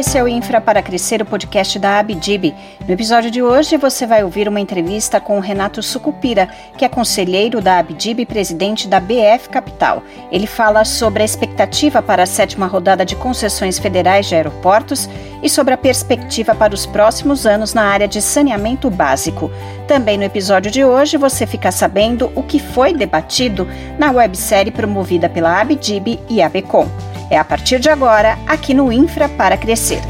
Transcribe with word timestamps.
esse 0.00 0.16
é 0.16 0.22
o 0.22 0.28
Infra 0.28 0.62
para 0.62 0.80
Crescer, 0.80 1.20
o 1.20 1.26
podcast 1.26 1.78
da 1.78 1.98
Abdib. 1.98 2.54
No 2.88 2.94
episódio 2.94 3.30
de 3.30 3.42
hoje 3.42 3.76
você 3.76 4.06
vai 4.06 4.24
ouvir 4.24 4.48
uma 4.48 4.58
entrevista 4.58 5.20
com 5.20 5.36
o 5.36 5.42
Renato 5.42 5.82
Sucupira, 5.82 6.48
que 6.78 6.86
é 6.86 6.88
conselheiro 6.88 7.60
da 7.60 7.78
Abdib 7.78 8.20
e 8.20 8.24
presidente 8.24 8.88
da 8.88 8.98
BF 8.98 9.50
Capital. 9.50 10.02
Ele 10.32 10.46
fala 10.46 10.86
sobre 10.86 11.20
a 11.20 11.26
expectativa 11.26 12.00
para 12.00 12.22
a 12.22 12.26
sétima 12.26 12.66
rodada 12.66 13.04
de 13.04 13.14
concessões 13.14 13.78
federais 13.78 14.24
de 14.24 14.34
aeroportos 14.34 15.06
e 15.42 15.50
sobre 15.50 15.74
a 15.74 15.78
perspectiva 15.78 16.54
para 16.54 16.74
os 16.74 16.86
próximos 16.86 17.44
anos 17.44 17.74
na 17.74 17.82
área 17.82 18.08
de 18.08 18.22
saneamento 18.22 18.88
básico. 18.88 19.50
Também 19.90 20.16
no 20.16 20.22
episódio 20.22 20.70
de 20.70 20.84
hoje 20.84 21.16
você 21.16 21.44
fica 21.44 21.72
sabendo 21.72 22.30
o 22.36 22.44
que 22.44 22.60
foi 22.60 22.94
debatido 22.94 23.66
na 23.98 24.12
websérie 24.12 24.70
promovida 24.70 25.28
pela 25.28 25.60
Abdib 25.60 26.20
e 26.28 26.40
a 26.40 26.48
Becom. 26.48 26.86
É 27.28 27.36
a 27.36 27.42
partir 27.42 27.80
de 27.80 27.88
agora, 27.88 28.38
aqui 28.46 28.72
no 28.72 28.92
Infra 28.92 29.28
para 29.28 29.56
Crescer. 29.56 30.00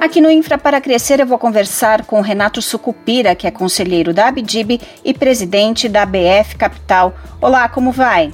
Aqui 0.00 0.20
no 0.20 0.30
Infra 0.30 0.56
para 0.56 0.80
Crescer 0.80 1.18
eu 1.18 1.26
vou 1.26 1.38
conversar 1.38 2.04
com 2.04 2.20
Renato 2.20 2.62
Sucupira, 2.62 3.34
que 3.34 3.48
é 3.48 3.50
conselheiro 3.50 4.14
da 4.14 4.28
Abdib 4.28 4.80
e 5.04 5.12
presidente 5.12 5.88
da 5.88 6.06
BF 6.06 6.54
Capital. 6.56 7.12
Olá, 7.40 7.68
como 7.68 7.90
vai? 7.90 8.32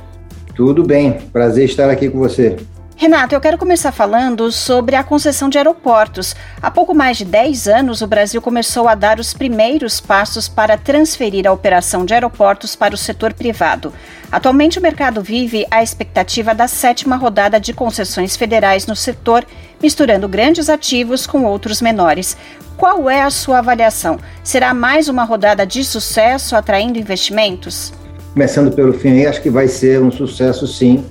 Tudo 0.54 0.84
bem, 0.84 1.12
prazer 1.32 1.64
estar 1.64 1.88
aqui 1.88 2.10
com 2.10 2.18
você. 2.18 2.56
Renato, 2.96 3.34
eu 3.34 3.40
quero 3.40 3.58
começar 3.58 3.90
falando 3.90 4.52
sobre 4.52 4.94
a 4.94 5.02
concessão 5.02 5.48
de 5.48 5.58
aeroportos. 5.58 6.34
Há 6.62 6.70
pouco 6.70 6.94
mais 6.94 7.16
de 7.16 7.24
10 7.24 7.66
anos, 7.66 8.02
o 8.02 8.06
Brasil 8.06 8.40
começou 8.40 8.88
a 8.88 8.94
dar 8.94 9.18
os 9.18 9.34
primeiros 9.34 10.00
passos 10.00 10.48
para 10.48 10.78
transferir 10.78 11.44
a 11.44 11.52
operação 11.52 12.04
de 12.04 12.14
aeroportos 12.14 12.76
para 12.76 12.94
o 12.94 12.98
setor 12.98 13.34
privado. 13.34 13.92
Atualmente, 14.30 14.78
o 14.78 14.82
mercado 14.82 15.20
vive 15.20 15.66
a 15.72 15.82
expectativa 15.82 16.54
da 16.54 16.68
sétima 16.68 17.16
rodada 17.16 17.58
de 17.58 17.72
concessões 17.72 18.36
federais 18.36 18.86
no 18.86 18.94
setor, 18.94 19.44
misturando 19.82 20.28
grandes 20.28 20.68
ativos 20.68 21.26
com 21.26 21.44
outros 21.44 21.82
menores. 21.82 22.36
Qual 22.76 23.10
é 23.10 23.22
a 23.22 23.30
sua 23.30 23.58
avaliação? 23.58 24.18
Será 24.44 24.72
mais 24.72 25.08
uma 25.08 25.24
rodada 25.24 25.66
de 25.66 25.84
sucesso 25.84 26.54
atraindo 26.54 26.98
investimentos? 26.98 27.92
Começando 28.32 28.72
pelo 28.72 28.92
fim, 28.92 29.26
acho 29.26 29.42
que 29.42 29.50
vai 29.50 29.66
ser 29.66 30.00
um 30.00 30.12
sucesso 30.12 30.66
sim 30.66 31.04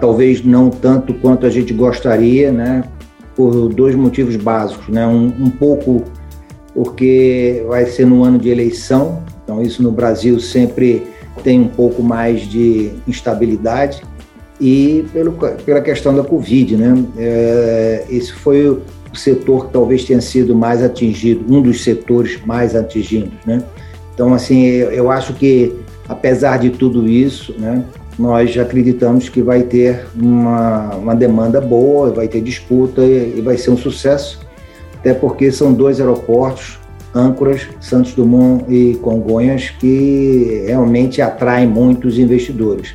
talvez 0.00 0.44
não 0.44 0.70
tanto 0.70 1.14
quanto 1.14 1.46
a 1.46 1.50
gente 1.50 1.72
gostaria, 1.72 2.50
né? 2.50 2.84
Por 3.36 3.68
dois 3.68 3.94
motivos 3.94 4.36
básicos, 4.36 4.88
né? 4.88 5.06
Um, 5.06 5.26
um 5.26 5.50
pouco 5.50 6.04
porque 6.74 7.64
vai 7.68 7.86
ser 7.86 8.06
no 8.06 8.22
ano 8.24 8.38
de 8.38 8.48
eleição, 8.48 9.22
então 9.42 9.60
isso 9.60 9.82
no 9.82 9.90
Brasil 9.90 10.38
sempre 10.38 11.06
tem 11.42 11.60
um 11.60 11.68
pouco 11.68 12.02
mais 12.02 12.42
de 12.42 12.92
instabilidade 13.06 14.02
e 14.60 15.04
pelo, 15.12 15.32
pela 15.64 15.80
questão 15.80 16.14
da 16.14 16.22
Covid, 16.22 16.76
né? 16.76 17.04
É, 17.16 18.04
esse 18.10 18.32
foi 18.32 18.68
o 18.68 18.82
setor 19.14 19.66
que 19.66 19.72
talvez 19.72 20.04
tenha 20.04 20.20
sido 20.20 20.54
mais 20.54 20.82
atingido, 20.82 21.44
um 21.52 21.60
dos 21.60 21.82
setores 21.82 22.38
mais 22.44 22.76
atingidos, 22.76 23.32
né? 23.46 23.62
Então, 24.14 24.34
assim, 24.34 24.64
eu 24.64 25.10
acho 25.10 25.32
que 25.34 25.74
apesar 26.08 26.58
de 26.58 26.70
tudo 26.70 27.08
isso, 27.08 27.54
né? 27.58 27.84
Nós 28.20 28.56
acreditamos 28.58 29.30
que 29.30 29.40
vai 29.40 29.62
ter 29.62 30.06
uma, 30.14 30.94
uma 30.94 31.14
demanda 31.14 31.58
boa, 31.58 32.10
vai 32.10 32.28
ter 32.28 32.42
disputa 32.42 33.00
e, 33.00 33.38
e 33.38 33.40
vai 33.40 33.56
ser 33.56 33.70
um 33.70 33.78
sucesso, 33.78 34.46
até 34.98 35.14
porque 35.14 35.50
são 35.50 35.72
dois 35.72 36.00
aeroportos, 36.00 36.78
âncoras, 37.14 37.66
Santos 37.80 38.12
Dumont 38.12 38.62
e 38.68 38.96
Congonhas, 38.96 39.70
que 39.70 40.64
realmente 40.66 41.22
atraem 41.22 41.66
muitos 41.66 42.18
investidores. 42.18 42.94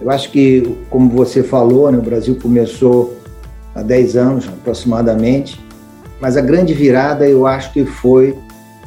Eu 0.00 0.10
acho 0.10 0.32
que, 0.32 0.76
como 0.90 1.10
você 1.10 1.44
falou, 1.44 1.90
né, 1.92 1.98
o 1.98 2.02
Brasil 2.02 2.36
começou 2.42 3.16
há 3.72 3.82
10 3.82 4.16
anos 4.16 4.48
aproximadamente, 4.48 5.60
mas 6.20 6.36
a 6.36 6.40
grande 6.40 6.74
virada 6.74 7.26
eu 7.28 7.46
acho 7.46 7.72
que 7.72 7.84
foi 7.84 8.36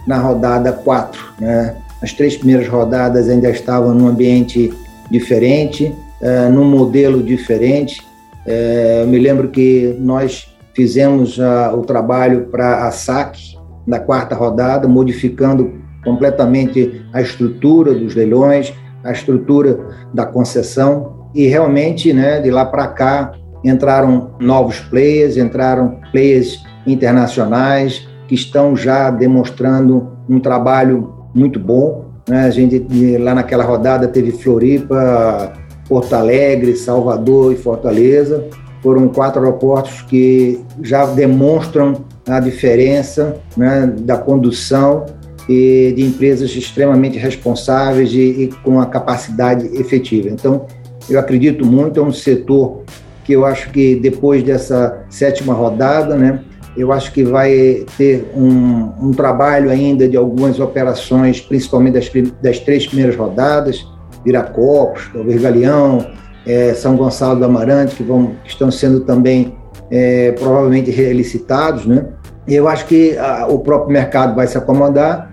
na 0.05 0.17
rodada 0.17 0.73
4. 0.73 1.19
Né? 1.39 1.77
As 2.03 2.11
três 2.11 2.35
primeiras 2.35 2.67
rodadas 2.67 3.29
ainda 3.29 3.49
estavam 3.49 3.93
num 3.93 4.07
ambiente 4.07 4.73
diferente, 5.09 5.93
é, 6.21 6.49
num 6.49 6.65
modelo 6.65 7.23
diferente. 7.23 8.01
É, 8.45 9.01
eu 9.03 9.07
me 9.07 9.19
lembro 9.19 9.49
que 9.49 9.95
nós 9.99 10.53
fizemos 10.73 11.39
a, 11.39 11.73
o 11.73 11.81
trabalho 11.81 12.47
para 12.51 12.87
a 12.87 12.91
SAC 12.91 13.37
na 13.85 13.99
quarta 13.99 14.35
rodada, 14.35 14.87
modificando 14.87 15.73
completamente 16.03 17.05
a 17.13 17.21
estrutura 17.21 17.93
dos 17.93 18.15
leilões, 18.15 18.73
a 19.03 19.11
estrutura 19.11 19.79
da 20.13 20.25
concessão 20.25 21.29
e 21.33 21.47
realmente, 21.47 22.13
né, 22.13 22.39
de 22.39 22.49
lá 22.49 22.65
para 22.65 22.87
cá 22.87 23.33
entraram 23.63 24.31
novos 24.39 24.79
players, 24.79 25.37
entraram 25.37 25.99
players 26.11 26.63
internacionais 26.87 28.07
que 28.27 28.35
estão 28.35 28.75
já 28.75 29.09
demonstrando 29.09 30.11
um 30.29 30.39
trabalho 30.39 31.13
muito 31.33 31.59
bom 31.59 32.08
né? 32.29 32.45
A 32.45 32.49
gente 32.51 32.85
lá 33.17 33.33
naquela 33.33 33.63
rodada 33.63 34.07
teve 34.07 34.31
Floripa, 34.31 35.53
Porto 35.87 36.13
Alegre, 36.13 36.75
Salvador 36.75 37.51
e 37.51 37.55
Fortaleza. 37.55 38.45
Foram 38.81 39.09
quatro 39.09 39.41
aeroportos 39.41 40.03
que 40.03 40.61
já 40.81 41.05
demonstram 41.05 42.05
a 42.27 42.39
diferença 42.39 43.37
né, 43.57 43.91
da 44.01 44.15
condução 44.15 45.07
e 45.49 45.91
de 45.95 46.03
empresas 46.03 46.55
extremamente 46.55 47.17
responsáveis 47.17 48.13
e, 48.13 48.43
e 48.43 48.49
com 48.63 48.79
a 48.79 48.85
capacidade 48.85 49.65
efetiva. 49.75 50.29
Então, 50.29 50.67
eu 51.09 51.19
acredito 51.19 51.65
muito, 51.65 51.99
é 51.99 52.03
um 52.03 52.13
setor 52.13 52.83
que 53.25 53.33
eu 53.33 53.45
acho 53.45 53.71
que 53.71 53.95
depois 53.95 54.43
dessa 54.43 55.03
sétima 55.09 55.53
rodada, 55.53 56.15
né, 56.15 56.39
eu 56.79 56.93
acho 56.93 57.11
que 57.11 57.23
vai 57.23 57.85
ter 57.97 58.31
um, 58.35 58.91
um 59.01 59.11
trabalho 59.11 59.69
ainda 59.69 60.07
de 60.07 60.15
algumas 60.15 60.59
operações, 60.59 61.41
principalmente 61.41 61.93
das, 61.93 62.09
das 62.41 62.59
três 62.59 62.87
primeiras 62.87 63.15
rodadas, 63.15 63.85
Viracopos, 64.23 65.09
talvez 65.13 65.41
Galeão, 65.41 66.05
é, 66.45 66.73
São 66.73 66.95
Gonçalo 66.95 67.39
do 67.39 67.45
Amarante, 67.45 67.95
que, 67.95 68.03
vão, 68.03 68.35
que 68.43 68.49
estão 68.49 68.71
sendo 68.71 69.01
também 69.01 69.55
é, 69.91 70.31
provavelmente 70.33 70.89
relicitados, 70.91 71.85
né? 71.85 72.07
Eu 72.47 72.67
acho 72.67 72.85
que 72.85 73.17
a, 73.17 73.47
o 73.47 73.59
próprio 73.59 73.91
mercado 73.91 74.35
vai 74.35 74.47
se 74.47 74.57
acomodar 74.57 75.31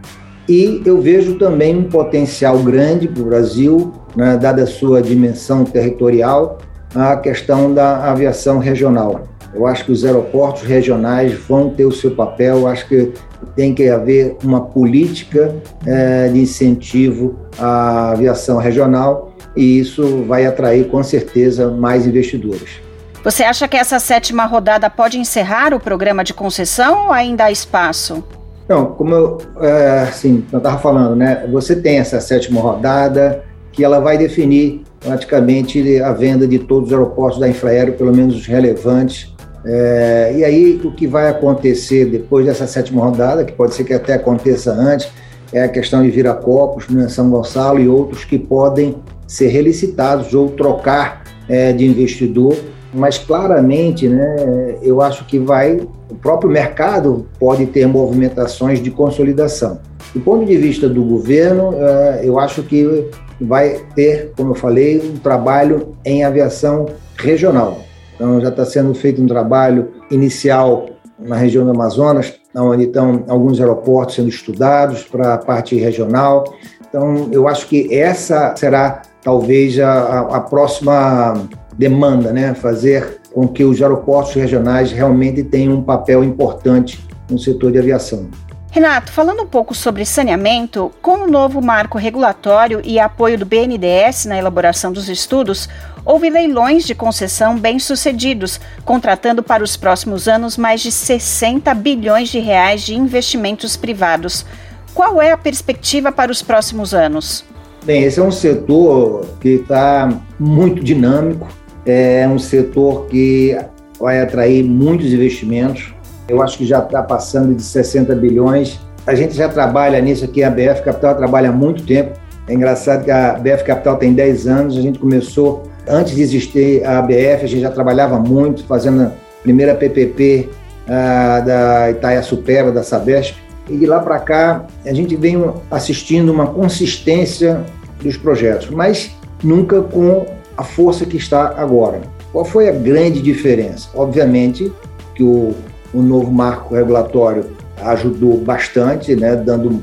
e 0.49 0.83
eu 0.85 1.01
vejo 1.01 1.39
também 1.39 1.77
um 1.77 1.85
potencial 1.85 2.59
grande 2.59 3.09
para 3.09 3.23
o 3.23 3.27
Brasil, 3.27 3.93
né, 4.15 4.37
dada 4.37 4.62
a 4.62 4.67
sua 4.67 5.03
dimensão 5.03 5.65
territorial, 5.65 6.59
a 6.95 7.17
questão 7.17 7.73
da 7.73 8.11
aviação 8.11 8.59
regional. 8.59 9.23
Eu 9.56 9.67
acho 9.67 9.87
que 9.87 9.93
os 9.93 10.05
aeroportos 10.05 10.62
regionais 10.62 11.33
vão 11.33 11.71
ter 11.71 11.87
o 11.87 11.93
seu 11.93 12.11
papel. 12.11 12.59
Eu 12.59 12.67
acho 12.67 12.87
que 12.87 13.12
tem 13.55 13.75
que 13.75 13.89
haver 13.89 14.37
uma 14.44 14.61
política 14.61 15.56
é, 15.87 16.28
de 16.28 16.41
incentivo 16.41 17.39
à 17.59 18.11
aviação 18.11 18.59
regional 18.59 19.33
e 19.56 19.78
isso 19.78 20.25
vai 20.25 20.44
atrair 20.44 20.89
com 20.89 21.03
certeza 21.03 21.71
mais 21.71 22.06
investidores. 22.06 22.81
Você 23.25 23.43
acha 23.43 23.67
que 23.67 23.77
essa 23.77 23.99
sétima 23.99 24.44
rodada 24.44 24.89
pode 24.89 25.19
encerrar 25.19 25.75
o 25.75 25.81
programa 25.81 26.23
de 26.23 26.34
concessão 26.34 27.06
ou 27.06 27.12
ainda 27.12 27.44
há 27.44 27.50
espaço? 27.50 28.23
Não, 28.69 28.87
como 28.87 29.15
eu, 29.15 29.38
é, 29.61 30.00
assim, 30.03 30.44
eu 30.53 30.59
estava 30.59 30.78
falando, 30.78 31.17
né? 31.17 31.47
Você 31.50 31.75
tem 31.75 31.99
essa 31.99 32.21
sétima 32.21 32.61
rodada 32.61 33.43
que 33.73 33.84
ela 33.84 34.00
vai 34.00 34.17
definir 34.17 34.83
praticamente 35.00 36.00
a 36.00 36.12
venda 36.12 36.47
de 36.47 36.59
todos 36.59 36.88
os 36.88 36.93
aeroportos 36.93 37.38
da 37.38 37.49
Infraero, 37.49 37.93
pelo 37.93 38.14
menos 38.14 38.35
os 38.37 38.47
relevantes, 38.47 39.35
é, 39.67 40.33
e 40.37 40.45
aí, 40.45 40.81
o 40.85 40.93
que 40.93 41.09
vai 41.09 41.29
acontecer 41.29 42.05
depois 42.07 42.47
dessa 42.47 42.69
sétima 42.69 43.03
rodada, 43.03 43.45
que 43.45 43.53
pode 43.53 43.75
ser 43.75 43.83
que 43.83 43.93
até 43.93 44.15
aconteça 44.15 44.73
antes, 44.73 45.09
é 45.53 45.65
a 45.65 45.69
questão 45.69 46.03
de 46.03 46.11
Viracopos, 46.11 46.89
né, 46.89 47.09
São 47.09 47.29
Gonçalo 47.29 47.81
e 47.81 47.89
outros 47.89 48.25
que 48.25 48.39
podem 48.39 48.95
ser 49.27 49.49
relicitados 49.49 50.33
ou 50.35 50.51
trocar 50.51 51.25
é, 51.49 51.73
de 51.73 51.85
investidor. 51.85 52.57
Mas 52.95 53.19
claramente, 53.19 54.09
né, 54.09 54.77
eu 54.83 55.03
acho 55.03 55.25
que 55.27 55.39
vai, 55.39 55.81
o 56.09 56.15
próprio 56.15 56.49
mercado 56.49 57.27
pode 57.39 57.67
ter 57.67 57.87
movimentações 57.87 58.81
de 58.81 58.91
consolidação. 58.93 59.81
Do 60.15 60.21
ponto 60.21 60.45
de 60.45 60.57
vista 60.57 60.89
do 60.89 61.05
governo, 61.05 61.75
é, 61.75 62.21
eu 62.23 62.39
acho 62.39 62.63
que 62.63 63.11
vai 63.41 63.81
ter, 63.97 64.33
como 64.37 64.53
eu 64.53 64.55
falei, 64.55 64.99
um 64.99 65.17
trabalho 65.17 65.97
em 66.05 66.25
aviação 66.25 66.87
regional. 67.17 67.86
Então, 68.17 68.41
já 68.41 68.49
está 68.49 68.65
sendo 68.65 68.93
feito 68.95 69.23
um 69.23 69.27
trabalho 69.27 69.93
inicial 70.11 70.87
na 71.19 71.37
região 71.37 71.65
do 71.65 71.71
Amazonas, 71.71 72.35
onde 72.55 72.85
estão 72.85 73.25
alguns 73.29 73.61
aeroportos 73.61 74.17
sendo 74.17 74.29
estudados 74.29 75.05
para 75.05 75.35
a 75.35 75.39
parte 75.39 75.77
regional. 75.77 76.45
Então, 76.89 77.29
eu 77.31 77.47
acho 77.47 77.67
que 77.69 77.95
essa 77.95 78.55
será 78.57 79.03
talvez 79.23 79.79
a, 79.79 80.21
a 80.21 80.41
próxima 80.41 81.35
demanda, 81.77 82.33
né? 82.33 82.55
Fazer 82.55 83.21
com 83.35 83.47
que 83.47 83.65
os 83.65 83.83
aeroportos 83.83 84.35
regionais 84.35 84.91
realmente 84.91 85.43
tenham 85.45 85.75
um 85.75 85.83
papel 85.83 86.25
importante 86.25 87.07
no 87.31 87.39
setor 87.39 87.73
de 87.73 87.79
aviação. 87.79 88.29
Renato, 88.71 89.11
falando 89.11 89.43
um 89.43 89.47
pouco 89.47 89.75
sobre 89.75 90.05
saneamento, 90.05 90.93
com 91.01 91.25
o 91.25 91.31
novo 91.31 91.63
marco 91.63 91.97
regulatório 91.97 92.81
e 92.85 92.99
apoio 92.99 93.39
do 93.39 93.47
BNDES 93.47 94.27
na 94.27 94.37
elaboração 94.37 94.93
dos 94.93 95.09
estudos, 95.09 95.69
houve 96.06 96.31
leilões 96.31 96.85
de 96.85 96.94
concessão 96.94 97.58
bem-sucedidos, 97.58 98.61
contratando 98.85 99.43
para 99.43 99.64
os 99.64 99.76
próximos 99.76 100.29
anos 100.29 100.56
mais 100.56 100.81
de 100.81 100.93
60 100.93 101.75
bilhões 101.75 102.29
de 102.29 102.38
reais 102.38 102.82
de 102.82 102.94
investimentos 102.94 103.76
privados. 103.76 104.47
Qual 104.94 105.20
é 105.20 105.32
a 105.32 105.37
perspectiva 105.37 106.12
para 106.12 106.31
os 106.31 106.41
próximos 106.41 106.94
anos? 106.94 107.44
Bem, 107.85 108.05
esse 108.05 108.20
é 108.20 108.23
um 108.23 108.31
setor 108.31 109.26
que 109.41 109.49
está 109.50 110.08
muito 110.38 110.82
dinâmico, 110.82 111.49
é 111.85 112.26
um 112.29 112.38
setor 112.38 113.06
que 113.06 113.58
vai 114.00 114.20
atrair 114.20 114.64
muitos 114.64 115.12
investimentos. 115.12 115.93
Eu 116.29 116.43
acho 116.43 116.58
que 116.58 116.67
já 116.67 116.79
está 116.79 117.03
passando 117.03 117.55
de 117.55 117.62
60 117.62 118.14
bilhões. 118.14 118.81
A 119.06 119.14
gente 119.14 119.35
já 119.35 119.49
trabalha 119.49 120.00
nisso 120.00 120.25
aqui, 120.25 120.43
a 120.43 120.50
BF 120.50 120.82
Capital 120.82 121.14
trabalha 121.14 121.50
há 121.50 121.53
muito 121.53 121.85
tempo. 121.85 122.19
É 122.49 122.55
engraçado 122.55 123.05
que 123.05 123.11
a 123.11 123.35
BF 123.35 123.64
Capital 123.64 123.97
tem 123.97 124.12
10 124.12 124.47
anos, 124.47 124.76
a 124.76 124.81
gente 124.81 124.99
começou, 124.99 125.64
antes 125.88 126.15
de 126.15 126.23
existir 126.23 126.85
a 126.85 127.00
BF, 127.00 127.44
a 127.44 127.47
gente 127.47 127.61
já 127.61 127.71
trabalhava 127.71 128.19
muito, 128.19 128.65
fazendo 128.65 129.03
a 129.03 129.12
primeira 129.43 129.75
PPP 129.75 130.49
ah, 130.88 131.41
da 131.41 131.91
Itaia 131.91 132.23
Supera, 132.23 132.73
da 132.73 132.83
Sabesp. 132.83 133.37
E 133.69 133.77
de 133.77 133.87
lá 133.87 134.00
para 134.00 134.19
cá, 134.19 134.67
a 134.85 134.93
gente 134.93 135.17
vem 135.17 135.43
assistindo 135.71 136.31
uma 136.31 136.47
consistência 136.47 137.65
dos 138.00 138.17
projetos, 138.17 138.71
mas 138.71 139.11
nunca 139.43 139.83
com 139.83 140.27
a 140.56 140.62
força 140.62 141.05
que 141.05 141.17
está 141.17 141.55
agora. 141.56 142.00
Qual 142.32 142.44
foi 142.44 142.69
a 142.69 142.73
grande 142.73 143.21
diferença? 143.21 143.89
Obviamente 143.94 144.73
que 145.15 145.23
o, 145.23 145.55
o 145.93 146.03
novo 146.03 146.31
marco 146.31 146.75
regulatório 146.75 147.47
ajudou 147.82 148.39
bastante, 148.39 149.17
né, 149.17 149.37
dando 149.37 149.81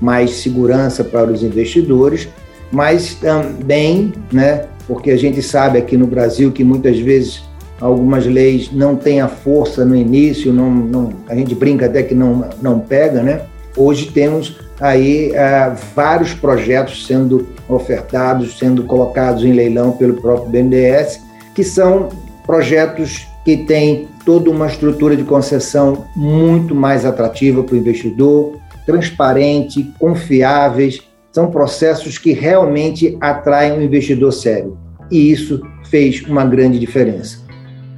mais 0.00 0.36
segurança 0.36 1.04
para 1.04 1.30
os 1.30 1.42
investidores, 1.42 2.28
mas 2.70 3.14
também, 3.14 4.12
né, 4.32 4.66
porque 4.86 5.10
a 5.10 5.16
gente 5.16 5.42
sabe 5.42 5.78
aqui 5.78 5.96
no 5.96 6.06
Brasil 6.06 6.50
que 6.52 6.64
muitas 6.64 6.98
vezes 6.98 7.42
algumas 7.80 8.26
leis 8.26 8.70
não 8.72 8.96
têm 8.96 9.20
a 9.20 9.28
força 9.28 9.84
no 9.84 9.96
início, 9.96 10.52
não, 10.52 10.70
não, 10.70 11.12
a 11.28 11.34
gente 11.34 11.54
brinca 11.54 11.86
até 11.86 12.02
que 12.02 12.14
não, 12.14 12.48
não 12.60 12.80
pega, 12.80 13.22
né? 13.22 13.42
Hoje 13.76 14.10
temos 14.10 14.58
aí 14.80 15.30
uh, 15.30 15.76
vários 15.94 16.34
projetos 16.34 17.06
sendo 17.06 17.48
ofertados, 17.68 18.58
sendo 18.58 18.82
colocados 18.84 19.44
em 19.44 19.52
leilão 19.52 19.92
pelo 19.92 20.14
próprio 20.14 20.50
BNDES, 20.50 21.20
que 21.54 21.62
são 21.62 22.08
projetos 22.44 23.26
que 23.44 23.58
têm 23.58 24.08
toda 24.24 24.50
uma 24.50 24.66
estrutura 24.66 25.16
de 25.16 25.24
concessão 25.24 26.06
muito 26.14 26.74
mais 26.74 27.04
atrativa 27.04 27.62
para 27.62 27.74
o 27.74 27.78
investidor, 27.78 28.58
transparente, 28.84 29.92
confiáveis, 29.98 31.00
são 31.32 31.50
processos 31.50 32.18
que 32.18 32.32
realmente 32.32 33.16
atraem 33.20 33.78
o 33.78 33.82
investidor 33.82 34.32
sério. 34.32 34.76
E 35.10 35.30
isso 35.30 35.60
fez 35.88 36.22
uma 36.26 36.44
grande 36.44 36.78
diferença. 36.78 37.38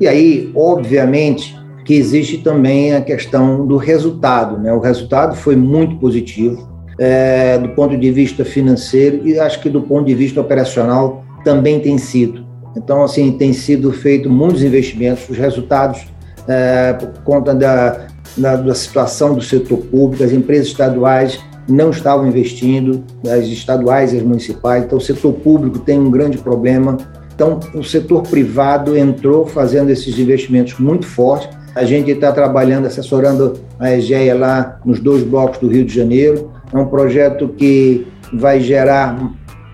E 0.00 0.06
aí, 0.06 0.50
obviamente, 0.54 1.56
que 1.84 1.94
existe 1.94 2.38
também 2.38 2.94
a 2.94 3.00
questão 3.00 3.66
do 3.66 3.76
resultado. 3.76 4.58
Né? 4.58 4.72
O 4.72 4.80
resultado 4.80 5.36
foi 5.36 5.56
muito 5.56 5.96
positivo 5.96 6.70
é, 6.98 7.58
do 7.58 7.70
ponto 7.70 7.96
de 7.96 8.10
vista 8.10 8.44
financeiro 8.44 9.26
e 9.26 9.38
acho 9.38 9.60
que 9.60 9.68
do 9.68 9.82
ponto 9.82 10.06
de 10.06 10.14
vista 10.14 10.40
operacional 10.40 11.24
também 11.44 11.80
tem 11.80 11.98
sido. 11.98 12.46
Então, 12.76 13.02
assim, 13.02 13.32
tem 13.32 13.52
sido 13.52 13.92
feito 13.92 14.30
muitos 14.30 14.62
investimentos, 14.62 15.28
os 15.28 15.36
resultados, 15.36 16.06
é, 16.48 16.94
por 16.94 17.22
conta 17.22 17.54
da, 17.54 18.06
da, 18.36 18.56
da 18.56 18.74
situação 18.74 19.34
do 19.34 19.42
setor 19.42 19.78
público, 19.78 20.24
as 20.24 20.32
empresas 20.32 20.68
estaduais 20.68 21.40
não 21.68 21.90
estavam 21.90 22.26
investindo, 22.26 23.04
as 23.26 23.46
estaduais 23.46 24.12
e 24.12 24.16
as 24.16 24.22
municipais, 24.22 24.84
então 24.84 24.98
o 24.98 25.00
setor 25.00 25.32
público 25.34 25.78
tem 25.78 25.98
um 25.98 26.10
grande 26.10 26.38
problema. 26.38 26.96
Então, 27.34 27.58
o 27.74 27.82
setor 27.82 28.22
privado 28.22 28.96
entrou 28.96 29.46
fazendo 29.46 29.90
esses 29.90 30.18
investimentos 30.18 30.78
muito 30.78 31.06
fortes. 31.06 31.48
A 31.74 31.84
gente 31.84 32.10
está 32.10 32.30
trabalhando, 32.30 32.86
assessorando 32.86 33.54
a 33.78 33.90
EGEA 33.92 34.34
lá 34.34 34.80
nos 34.84 35.00
dois 35.00 35.22
blocos 35.22 35.58
do 35.58 35.68
Rio 35.68 35.84
de 35.84 35.94
Janeiro. 35.94 36.50
É 36.72 36.76
um 36.76 36.86
projeto 36.86 37.48
que 37.48 38.06
vai 38.32 38.60
gerar 38.60 39.16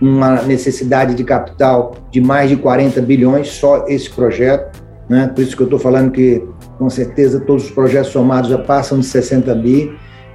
uma 0.01 0.43
necessidade 0.43 1.15
de 1.15 1.25
capital 1.25 1.97
de 2.11 2.21
mais 2.21 2.49
de 2.49 2.57
40 2.57 3.01
bilhões, 3.03 3.49
só 3.49 3.87
esse 3.89 4.09
projeto. 4.09 4.83
Né? 5.09 5.31
Por 5.35 5.43
isso 5.43 5.57
que 5.57 5.63
eu 5.63 5.67
estou 5.67 5.79
falando 5.79 6.13
que, 6.13 6.43
com 6.79 6.89
certeza, 6.89 7.41
todos 7.41 7.65
os 7.65 7.71
projetos 7.71 8.11
somados 8.11 8.51
já 8.51 8.59
passam 8.59 9.01
de 9.01 9.07
60 9.07 9.55
bi. 9.57 9.93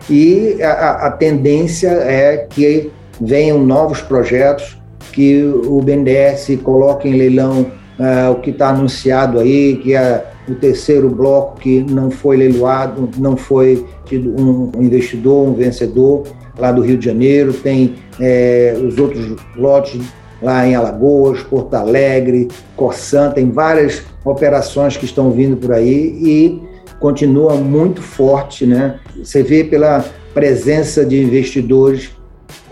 E 0.09 0.61
a, 0.61 1.07
a 1.07 1.11
tendência 1.11 1.89
é 1.89 2.45
que 2.49 2.91
venham 3.19 3.63
novos 3.63 4.01
projetos, 4.01 4.77
que 5.11 5.43
o 5.43 5.81
BNDES 5.81 6.59
coloque 6.63 7.07
em 7.07 7.13
leilão 7.13 7.71
uh, 7.99 8.31
o 8.31 8.35
que 8.35 8.49
está 8.49 8.69
anunciado 8.69 9.39
aí, 9.39 9.77
que 9.77 9.93
é 9.95 10.25
o 10.47 10.55
terceiro 10.55 11.09
bloco 11.09 11.59
que 11.59 11.81
não 11.81 12.11
foi 12.11 12.37
leiloado, 12.37 13.09
não 13.17 13.37
foi 13.37 13.85
tido 14.05 14.33
um 14.39 14.71
investidor, 14.81 15.47
um 15.47 15.53
vencedor 15.53 16.23
lá 16.57 16.71
do 16.71 16.81
Rio 16.81 16.97
de 16.97 17.05
Janeiro, 17.05 17.53
tem 17.53 17.95
é, 18.19 18.75
os 18.85 18.97
outros 18.97 19.35
lotes 19.55 20.01
lá 20.41 20.67
em 20.67 20.75
Alagoas, 20.75 21.41
Porto 21.43 21.73
Alegre, 21.73 22.49
Corsan, 22.75 23.31
tem 23.31 23.49
várias 23.49 24.03
operações 24.25 24.97
que 24.97 25.05
estão 25.05 25.31
vindo 25.31 25.55
por 25.55 25.73
aí 25.73 26.17
e 26.21 26.72
continua 27.03 27.55
muito 27.55 28.01
forte, 28.01 28.65
né? 28.65 28.97
Você 29.21 29.43
vê 29.43 29.61
pela 29.61 30.05
presença 30.33 31.05
de 31.05 31.21
investidores 31.21 32.11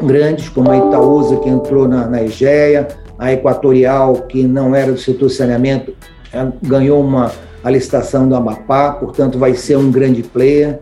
grandes, 0.01 0.47
como 0.47 0.71
a 0.71 0.77
Itaúsa, 0.77 1.35
que 1.35 1.49
entrou 1.49 1.85
na, 1.85 2.07
na 2.07 2.23
Egeia, 2.23 2.87
a 3.19 3.33
Equatorial, 3.33 4.13
que 4.29 4.43
não 4.43 4.73
era 4.73 4.93
do 4.93 4.97
setor 4.97 5.29
saneamento, 5.29 5.93
ganhou 6.63 7.01
uma 7.01 7.29
a 7.61 7.69
licitação 7.69 8.25
do 8.27 8.33
Amapá, 8.33 8.93
portanto 8.93 9.37
vai 9.37 9.53
ser 9.53 9.75
um 9.75 9.91
grande 9.91 10.23
player 10.23 10.79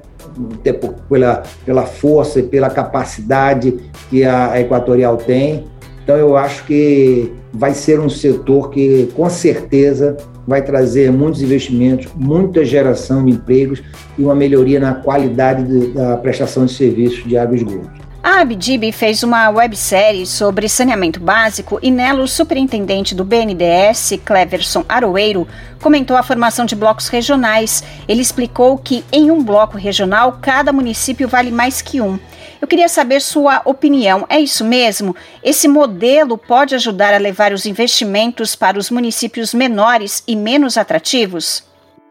até 0.60 0.72
pela, 0.72 1.42
pela 1.66 1.86
força 1.88 2.40
e 2.40 2.44
pela 2.44 2.70
capacidade 2.70 3.80
que 4.12 4.24
a 4.24 4.62
Equatorial 4.62 5.18
tem. 5.18 5.66
Então, 6.04 6.16
eu 6.16 6.38
acho 6.38 6.66
que 6.66 7.34
vai 7.52 7.74
ser 7.74 8.00
um 8.00 8.10
setor 8.10 8.70
que, 8.70 9.10
com 9.16 9.28
certeza, 9.28 10.18
vai 10.50 10.64
trazer 10.64 11.12
muitos 11.12 11.44
investimentos, 11.44 12.08
muita 12.16 12.66
geração 12.66 13.24
de 13.24 13.32
empregos 13.32 13.84
e 14.18 14.24
uma 14.24 14.34
melhoria 14.34 14.80
na 14.80 14.96
qualidade 14.96 15.94
da 15.94 16.18
prestação 16.18 16.66
de 16.66 16.74
serviços 16.74 17.24
de 17.24 17.38
água 17.38 17.56
e 17.56 17.60
esgoto. 17.60 17.99
A 18.22 18.42
Abdib 18.42 18.92
fez 18.92 19.24
uma 19.24 19.50
websérie 19.50 20.26
sobre 20.28 20.68
saneamento 20.68 21.22
básico 21.22 21.80
e 21.82 21.90
nela 21.90 22.22
o 22.22 22.28
superintendente 22.28 23.16
do 23.16 23.24
BNDES, 23.24 24.20
Cleverson 24.26 24.84
Aroeiro, 24.90 25.48
comentou 25.82 26.18
a 26.18 26.24
formação 26.24 26.66
de 26.66 26.76
blocos 26.76 27.08
regionais. 27.08 27.82
Ele 28.10 28.22
explicou 28.22 28.78
que 28.78 29.06
em 29.10 29.32
um 29.32 29.42
bloco 29.42 29.78
regional 29.78 30.38
cada 30.42 30.74
município 30.74 31.30
vale 31.30 31.50
mais 31.50 31.82
que 31.82 32.02
um. 32.02 32.20
Eu 32.62 32.68
queria 32.68 32.90
saber 32.90 33.22
sua 33.22 33.62
opinião. 33.64 34.26
É 34.30 34.38
isso 34.38 34.66
mesmo? 34.66 35.16
Esse 35.42 35.70
modelo 35.70 36.38
pode 36.38 36.76
ajudar 36.76 37.14
a 37.14 37.18
levar 37.18 37.54
os 37.54 37.66
investimentos 37.66 38.54
para 38.54 38.78
os 38.78 38.92
municípios 38.92 39.54
menores 39.54 40.22
e 40.28 40.36
menos 40.36 40.78
atrativos? 40.78 41.64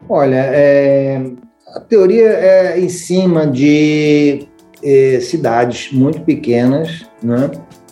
Olha, 0.09 0.37
é, 0.37 1.21
a 1.75 1.79
teoria 1.81 2.29
é 2.29 2.79
em 2.79 2.89
cima 2.89 3.45
de 3.45 4.47
eh, 4.83 5.19
cidades 5.21 5.91
muito 5.91 6.21
pequenas, 6.21 7.05
né, 7.21 7.51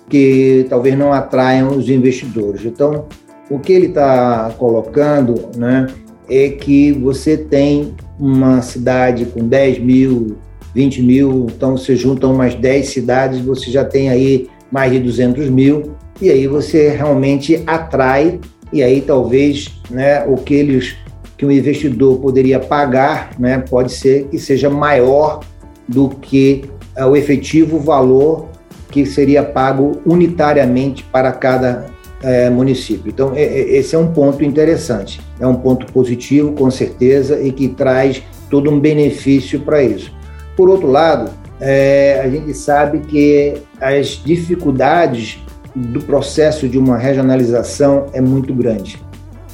que 0.09 0.65
talvez 0.69 0.97
não 0.97 1.11
atraiam 1.11 1.69
os 1.69 1.89
investidores. 1.89 2.65
Então, 2.65 3.05
o 3.49 3.59
que 3.59 3.73
ele 3.73 3.87
está 3.87 4.53
colocando 4.57 5.49
né, 5.57 5.87
é 6.29 6.49
que 6.49 6.91
você 6.91 7.37
tem 7.37 7.95
uma 8.19 8.61
cidade 8.61 9.25
com 9.25 9.47
10 9.47 9.79
mil, 9.79 10.37
20 10.73 11.01
mil, 11.01 11.47
então 11.55 11.77
você 11.77 11.95
junta 11.95 12.27
umas 12.27 12.55
10 12.55 12.89
cidades, 12.89 13.39
você 13.39 13.71
já 13.71 13.83
tem 13.83 14.09
aí 14.09 14.47
mais 14.71 14.91
de 14.91 14.99
200 14.99 15.49
mil, 15.49 15.95
e 16.21 16.29
aí 16.29 16.47
você 16.47 16.89
realmente 16.89 17.63
atrai, 17.65 18.39
e 18.73 18.83
aí 18.83 19.01
talvez 19.01 19.79
né, 19.89 20.25
o 20.25 20.35
que 20.35 20.53
eles 20.53 20.95
que 21.37 21.45
o 21.45 21.51
investidor 21.51 22.19
poderia 22.19 22.59
pagar, 22.59 23.29
né, 23.37 23.63
pode 23.69 23.91
ser 23.91 24.27
que 24.27 24.39
seja 24.39 24.71
maior 24.71 25.41
do 25.87 26.09
que 26.09 26.65
o 27.05 27.15
efetivo 27.15 27.79
valor 27.79 28.49
que 28.89 29.05
seria 29.05 29.43
pago 29.43 30.01
unitariamente 30.05 31.03
para 31.03 31.31
cada 31.31 31.85
é, 32.23 32.49
município. 32.49 33.09
Então, 33.09 33.33
é, 33.35 33.43
é, 33.43 33.77
esse 33.77 33.95
é 33.95 33.99
um 33.99 34.07
ponto 34.07 34.43
interessante, 34.43 35.19
é 35.39 35.45
um 35.45 35.55
ponto 35.55 35.91
positivo, 35.91 36.53
com 36.53 36.71
certeza, 36.71 37.39
e 37.39 37.51
que 37.51 37.67
traz 37.67 38.23
todo 38.49 38.71
um 38.71 38.79
benefício 38.79 39.59
para 39.59 39.83
isso. 39.83 40.11
Por 40.55 40.69
outro 40.69 40.87
lado, 40.87 41.29
é, 41.59 42.21
a 42.23 42.29
gente 42.29 42.53
sabe 42.53 42.99
que 42.99 43.55
as 43.79 44.21
dificuldades 44.23 45.39
do 45.75 45.99
processo 45.99 46.67
de 46.67 46.77
uma 46.77 46.97
regionalização 46.97 48.07
é 48.13 48.21
muito 48.21 48.53
grande. 48.53 48.99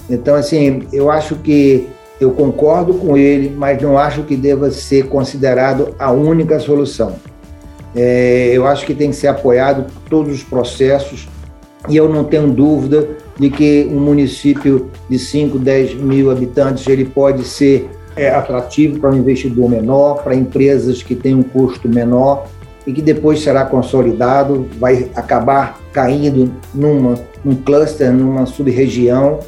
Então, 0.09 0.35
assim, 0.35 0.83
eu 0.93 1.09
acho 1.11 1.35
que 1.37 1.87
Eu 2.19 2.31
concordo 2.31 2.93
com 2.93 3.17
ele, 3.17 3.49
mas 3.49 3.81
não 3.81 3.97
acho 3.97 4.23
que 4.23 4.37
deva 4.37 4.71
ser 4.71 5.07
considerado 5.09 5.93
a 5.99 6.11
única 6.11 6.57
solução. 6.59 7.15
É, 7.95 8.51
eu 8.53 8.65
acho 8.65 8.85
que 8.85 8.93
tem 8.93 9.09
que 9.09 9.15
ser 9.15 9.27
apoiado 9.27 9.85
todos 10.09 10.33
os 10.33 10.43
processos 10.43 11.27
e 11.89 11.97
eu 11.97 12.07
não 12.07 12.23
tenho 12.23 12.51
dúvida 12.51 13.07
de 13.37 13.49
que 13.49 13.87
um 13.91 13.99
município 13.99 14.89
de 15.09 15.19
5, 15.19 15.59
10 15.59 15.95
mil 15.95 16.31
habitantes 16.31 16.87
ele 16.87 17.05
pode 17.05 17.43
ser 17.43 17.89
é, 18.15 18.29
atrativo 18.29 18.99
para 18.99 19.11
um 19.11 19.17
investidor 19.17 19.69
menor, 19.69 20.23
para 20.23 20.35
empresas 20.35 21.03
que 21.03 21.15
têm 21.15 21.35
um 21.35 21.43
custo 21.43 21.89
menor 21.89 22.47
e 22.85 22.93
que 22.93 23.01
depois 23.01 23.41
será 23.41 23.65
consolidado, 23.65 24.67
vai 24.79 25.09
acabar 25.15 25.79
caindo 25.91 26.51
numa, 26.73 27.15
num 27.43 27.55
cluster, 27.55 28.11
numa 28.11 28.45
sub-região. 28.45 29.39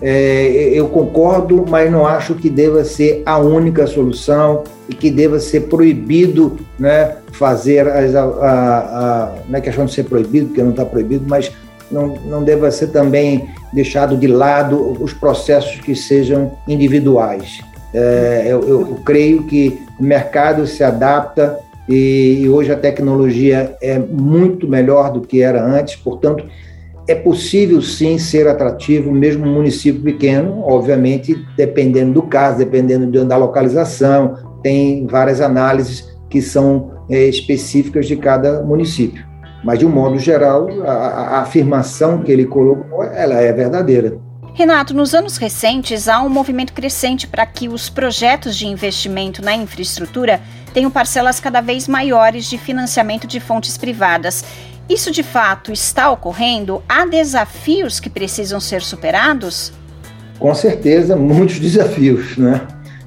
É, 0.00 0.70
eu 0.74 0.88
concordo, 0.88 1.64
mas 1.68 1.90
não 1.90 2.06
acho 2.06 2.34
que 2.34 2.50
deva 2.50 2.84
ser 2.84 3.22
a 3.24 3.38
única 3.38 3.86
solução 3.86 4.64
e 4.88 4.94
que 4.94 5.10
deva 5.10 5.38
ser 5.38 5.62
proibido 5.62 6.58
né, 6.76 7.16
fazer 7.32 7.88
as, 7.88 8.14
a, 8.14 8.22
a, 8.22 8.78
a, 9.24 9.34
não 9.48 9.58
é 9.58 9.60
questão 9.60 9.86
de 9.86 9.92
ser 9.92 10.04
proibido, 10.04 10.48
porque 10.48 10.62
não 10.62 10.70
está 10.70 10.84
proibido, 10.84 11.24
mas 11.26 11.50
não, 11.90 12.16
não 12.26 12.42
deva 12.42 12.70
ser 12.70 12.88
também 12.88 13.48
deixado 13.72 14.16
de 14.16 14.26
lado 14.26 14.96
os 15.02 15.12
processos 15.12 15.80
que 15.80 15.94
sejam 15.94 16.52
individuais. 16.66 17.60
É, 17.94 18.44
eu, 18.46 18.60
eu, 18.62 18.80
eu, 18.80 18.98
creio 19.04 19.42
que 19.44 19.82
o 20.00 20.02
mercado 20.02 20.66
se 20.66 20.82
adapta 20.82 21.58
e, 21.88 22.40
e, 22.42 22.48
hoje 22.48 22.72
a 22.72 22.76
tecnologia 22.76 23.76
é 23.82 23.98
muito 23.98 24.66
melhor 24.66 25.12
do 25.12 25.20
que 25.20 25.42
era 25.42 25.62
antes, 25.62 25.96
portanto, 25.96 26.46
é 27.06 27.14
possível 27.14 27.82
sim 27.82 28.16
ser 28.18 28.46
atrativo, 28.46 29.12
mesmo 29.12 29.44
um 29.44 29.52
município 29.52 30.00
pequeno, 30.00 30.62
obviamente, 30.62 31.36
dependendo 31.56 32.12
do 32.12 32.22
caso, 32.22 32.58
dependendo 32.58 33.24
da 33.24 33.36
localização, 33.36 34.36
tem 34.62 35.06
várias 35.06 35.40
análises 35.40 36.08
que 36.30 36.40
são 36.40 36.91
é, 37.12 37.28
específicas 37.28 38.06
de 38.06 38.16
cada 38.16 38.62
município. 38.62 39.24
Mas, 39.62 39.78
de 39.78 39.86
um 39.86 39.90
modo 39.90 40.18
geral, 40.18 40.66
a, 40.84 40.92
a 40.92 41.40
afirmação 41.42 42.22
que 42.22 42.32
ele 42.32 42.46
colocou, 42.46 43.04
ela 43.04 43.34
é 43.34 43.52
verdadeira. 43.52 44.18
Renato, 44.54 44.92
nos 44.92 45.14
anos 45.14 45.36
recentes 45.36 46.08
há 46.08 46.20
um 46.20 46.28
movimento 46.28 46.72
crescente 46.72 47.26
para 47.26 47.46
que 47.46 47.68
os 47.68 47.88
projetos 47.88 48.56
de 48.56 48.66
investimento 48.66 49.42
na 49.42 49.54
infraestrutura 49.54 50.40
tenham 50.74 50.90
parcelas 50.90 51.38
cada 51.38 51.60
vez 51.60 51.86
maiores 51.86 52.46
de 52.46 52.58
financiamento 52.58 53.26
de 53.26 53.40
fontes 53.40 53.78
privadas. 53.78 54.44
Isso 54.88 55.10
de 55.10 55.22
fato 55.22 55.72
está 55.72 56.10
ocorrendo? 56.10 56.82
Há 56.88 57.06
desafios 57.06 58.00
que 58.00 58.10
precisam 58.10 58.58
ser 58.58 58.82
superados? 58.82 59.72
Com 60.38 60.54
certeza, 60.54 61.14
muitos 61.16 61.58
desafios. 61.60 62.36
Né? 62.36 62.60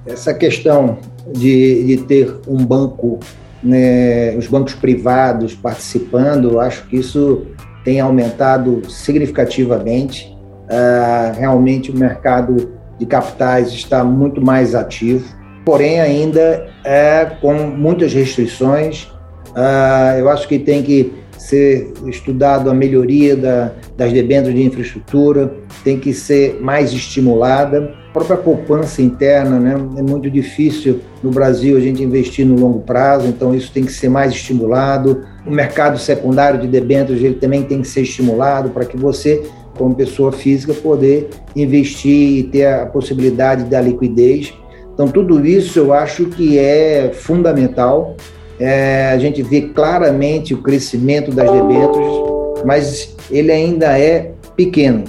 Essa 0.05 0.33
questão 0.33 0.97
de, 1.33 1.83
de 1.85 1.97
ter 2.05 2.39
um 2.47 2.65
banco 2.65 3.19
né, 3.65 4.35
os 4.37 4.47
bancos 4.47 4.75
privados 4.75 5.55
participando, 5.55 6.59
acho 6.59 6.85
que 6.87 6.97
isso 6.97 7.47
tem 7.83 7.99
aumentado 7.99 8.81
significativamente. 8.87 10.33
Uh, 10.65 11.37
realmente 11.37 11.91
o 11.91 11.97
mercado 11.97 12.71
de 12.97 13.05
capitais 13.05 13.69
está 13.69 14.03
muito 14.03 14.41
mais 14.41 14.73
ativo, 14.73 15.25
porém 15.65 15.99
ainda 15.99 16.67
é 16.83 17.25
com 17.41 17.53
muitas 17.53 18.13
restrições. 18.13 19.03
Uh, 19.49 20.19
eu 20.19 20.29
acho 20.29 20.47
que 20.47 20.59
tem 20.59 20.83
que 20.83 21.13
ser 21.37 21.93
estudado 22.05 22.69
a 22.69 22.73
melhoria 22.73 23.35
da, 23.35 23.71
das 23.97 24.11
debêntures 24.11 24.55
de 24.55 24.63
infraestrutura, 24.63 25.53
tem 25.83 25.99
que 25.99 26.13
ser 26.13 26.59
mais 26.61 26.91
estimulada. 26.91 27.93
A 28.09 28.13
própria 28.13 28.37
poupança 28.37 29.01
interna, 29.01 29.59
né? 29.59 29.73
é 29.97 30.01
muito 30.01 30.29
difícil 30.29 31.01
no 31.21 31.31
Brasil 31.31 31.77
a 31.77 31.79
gente 31.81 32.01
investir 32.01 32.45
no 32.45 32.55
longo 32.55 32.79
prazo, 32.79 33.27
então 33.27 33.53
isso 33.53 33.71
tem 33.71 33.83
que 33.83 33.91
ser 33.91 34.09
mais 34.09 34.31
estimulado. 34.31 35.23
O 35.45 35.51
mercado 35.51 35.99
secundário 35.99 36.59
de 36.59 36.67
debêntures 36.67 37.21
ele 37.21 37.35
também 37.35 37.63
tem 37.63 37.81
que 37.81 37.87
ser 37.87 38.01
estimulado 38.01 38.69
para 38.69 38.85
que 38.85 38.97
você, 38.97 39.43
como 39.77 39.93
pessoa 39.93 40.31
física, 40.31 40.73
poder 40.73 41.29
investir 41.55 42.39
e 42.39 42.43
ter 42.43 42.65
a 42.65 42.85
possibilidade 42.85 43.65
da 43.65 43.81
liquidez. 43.81 44.53
Então, 44.93 45.09
tudo 45.09 45.45
isso 45.45 45.77
eu 45.77 45.93
acho 45.93 46.27
que 46.27 46.57
é 46.57 47.11
fundamental 47.13 48.15
é, 48.59 49.09
a 49.11 49.17
gente 49.17 49.41
vê 49.41 49.61
claramente 49.61 50.53
o 50.53 50.61
crescimento 50.61 51.31
das 51.31 51.49
debêntures, 51.51 52.63
mas 52.65 53.15
ele 53.29 53.51
ainda 53.51 53.97
é 53.97 54.31
pequeno, 54.55 55.03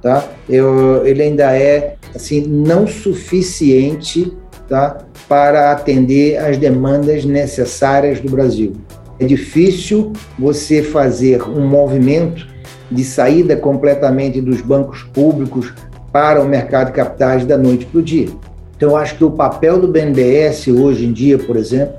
tá? 0.00 0.24
Eu, 0.48 1.04
ele 1.06 1.22
ainda 1.22 1.56
é 1.56 1.96
assim 2.14 2.42
não 2.46 2.86
suficiente, 2.86 4.32
tá, 4.68 4.98
para 5.28 5.72
atender 5.72 6.36
as 6.36 6.56
demandas 6.58 7.24
necessárias 7.24 8.20
do 8.20 8.30
Brasil. 8.30 8.74
É 9.18 9.24
difícil 9.24 10.12
você 10.38 10.82
fazer 10.82 11.42
um 11.42 11.66
movimento 11.66 12.46
de 12.90 13.04
saída 13.04 13.56
completamente 13.56 14.40
dos 14.40 14.60
bancos 14.60 15.02
públicos 15.04 15.72
para 16.12 16.42
o 16.42 16.48
mercado 16.48 16.88
de 16.88 16.92
capitais 16.92 17.44
da 17.46 17.56
noite 17.56 17.86
para 17.86 18.00
o 18.00 18.02
dia. 18.02 18.28
Então, 18.76 18.90
eu 18.90 18.96
acho 18.96 19.16
que 19.16 19.24
o 19.24 19.30
papel 19.30 19.78
do 19.78 19.88
BNDES 19.88 20.68
hoje 20.68 21.06
em 21.06 21.12
dia, 21.12 21.38
por 21.38 21.56
exemplo, 21.56 21.94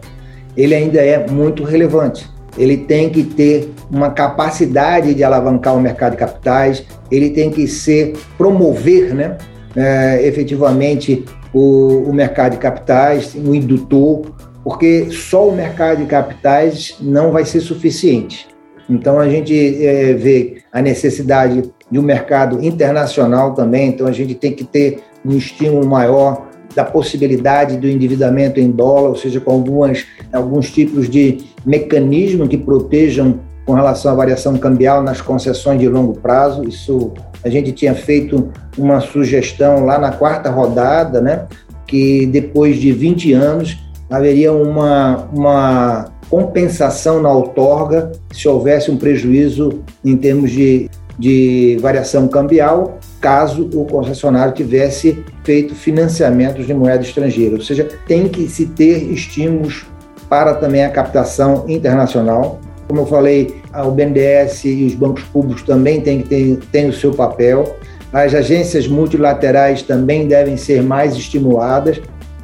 ele 0.56 0.76
ainda 0.76 1.02
é 1.02 1.28
muito 1.28 1.64
relevante. 1.64 2.30
Ele 2.58 2.78
tem 2.78 3.10
que 3.10 3.24
ter 3.24 3.74
uma 3.90 4.12
capacidade 4.12 5.14
de 5.14 5.24
alavancar 5.24 5.76
o 5.76 5.82
mercado 5.82 6.12
de 6.12 6.18
capitais, 6.18 6.84
ele 7.10 7.32
tem 7.32 7.50
que 7.50 7.68
ser 7.68 8.14
promover, 8.38 9.14
né, 9.14 9.38
é, 9.76 10.26
efetivamente 10.28 11.26
o, 11.54 12.04
o 12.10 12.14
mercado 12.14 12.54
de 12.54 12.58
capitais, 12.58 13.34
o 13.36 13.56
indutor, 13.56 14.22
porque 14.64 15.08
só 15.12 15.50
o 15.50 15.56
mercado 15.56 15.98
de 15.98 16.06
capitais 16.06 16.96
não 17.02 17.32
vai 17.32 17.44
ser 17.44 17.60
suficiente. 17.60 18.48
Então 18.90 19.20
a 19.20 19.28
gente 19.28 19.86
é, 19.86 20.14
vê 20.14 20.58
a 20.72 20.82
necessidade 20.82 21.72
de 21.90 22.00
um 22.00 22.04
mercado 22.04 22.64
internacional 22.64 23.54
também, 23.54 23.90
então 23.90 24.08
a 24.08 24.12
gente 24.12 24.36
tem 24.36 24.54
que 24.54 24.64
ter 24.64 25.00
um 25.26 25.36
estímulo 25.36 25.88
maior 25.88 26.50
da 26.76 26.84
possibilidade 26.84 27.78
do 27.78 27.88
endividamento 27.88 28.60
em 28.60 28.72
dólar, 28.72 29.10
ou 29.10 29.16
seja, 29.16 29.40
com 29.40 29.52
algumas, 29.52 30.06
alguns 30.32 30.72
tipos 30.72 31.10
de 31.10 31.40
mecanismo 31.66 32.48
que 32.48 32.58
protejam 32.58 33.40
com 33.66 33.74
relação 33.74 34.12
à 34.12 34.16
variação 34.16 34.58
cambial 34.58 35.02
nas 35.02 35.22
concessões 35.22 35.80
de 35.80 35.88
longo 35.88 36.14
prazo. 36.14 36.68
Isso 36.68 37.12
a 37.44 37.50
gente 37.50 37.72
tinha 37.72 37.94
feito 37.94 38.52
uma 38.78 39.00
sugestão 39.00 39.86
lá 39.86 39.98
na 39.98 40.12
quarta 40.12 40.50
rodada, 40.50 41.22
né, 41.22 41.46
que 41.88 42.26
depois 42.28 42.78
de 42.78 42.92
20 42.92 43.34
anos 43.34 43.78
haveria 44.10 44.54
uma, 44.54 45.30
uma 45.34 46.06
compensação 46.30 47.22
na 47.22 47.32
outorga 47.32 48.12
se 48.32 48.48
houvesse 48.48 48.90
um 48.90 48.98
prejuízo 48.98 49.84
em 50.04 50.16
termos 50.18 50.52
de, 50.52 50.90
de 51.18 51.78
variação 51.82 52.28
cambial 52.28 52.98
caso 53.20 53.70
o 53.74 53.86
concessionário 53.86 54.54
tivesse 54.54 55.24
feito 55.44 55.76
financiamentos 55.76 56.66
de 56.66 56.74
moeda 56.74 57.04
estrangeira. 57.04 57.56
Ou 57.56 57.62
seja, 57.62 57.88
tem 58.08 58.28
que 58.28 58.48
se 58.48 58.66
ter 58.68 59.12
estímulos 59.12 59.86
para 60.30 60.54
também 60.56 60.84
a 60.84 60.90
captação 60.90 61.66
internacional. 61.68 62.60
Como 62.88 63.02
eu 63.02 63.06
falei, 63.06 63.62
o 63.74 63.92
BNDES 63.92 64.66
e 64.66 64.86
os 64.86 64.96
bancos 64.96 65.24
públicos 65.24 65.64
também 65.64 66.02
têm 66.02 66.22
que 66.22 66.30
ter 66.30 66.60
têm 66.72 66.90
o 66.90 66.94
seu 66.94 67.14
papel. 67.14 67.76
As 68.12 68.34
agências 68.34 68.88
multilaterais 68.88 69.82
também 69.82 70.28
devem 70.28 70.56
ser 70.56 70.84
mais 70.84 71.16
estimuladas, 71.16 72.00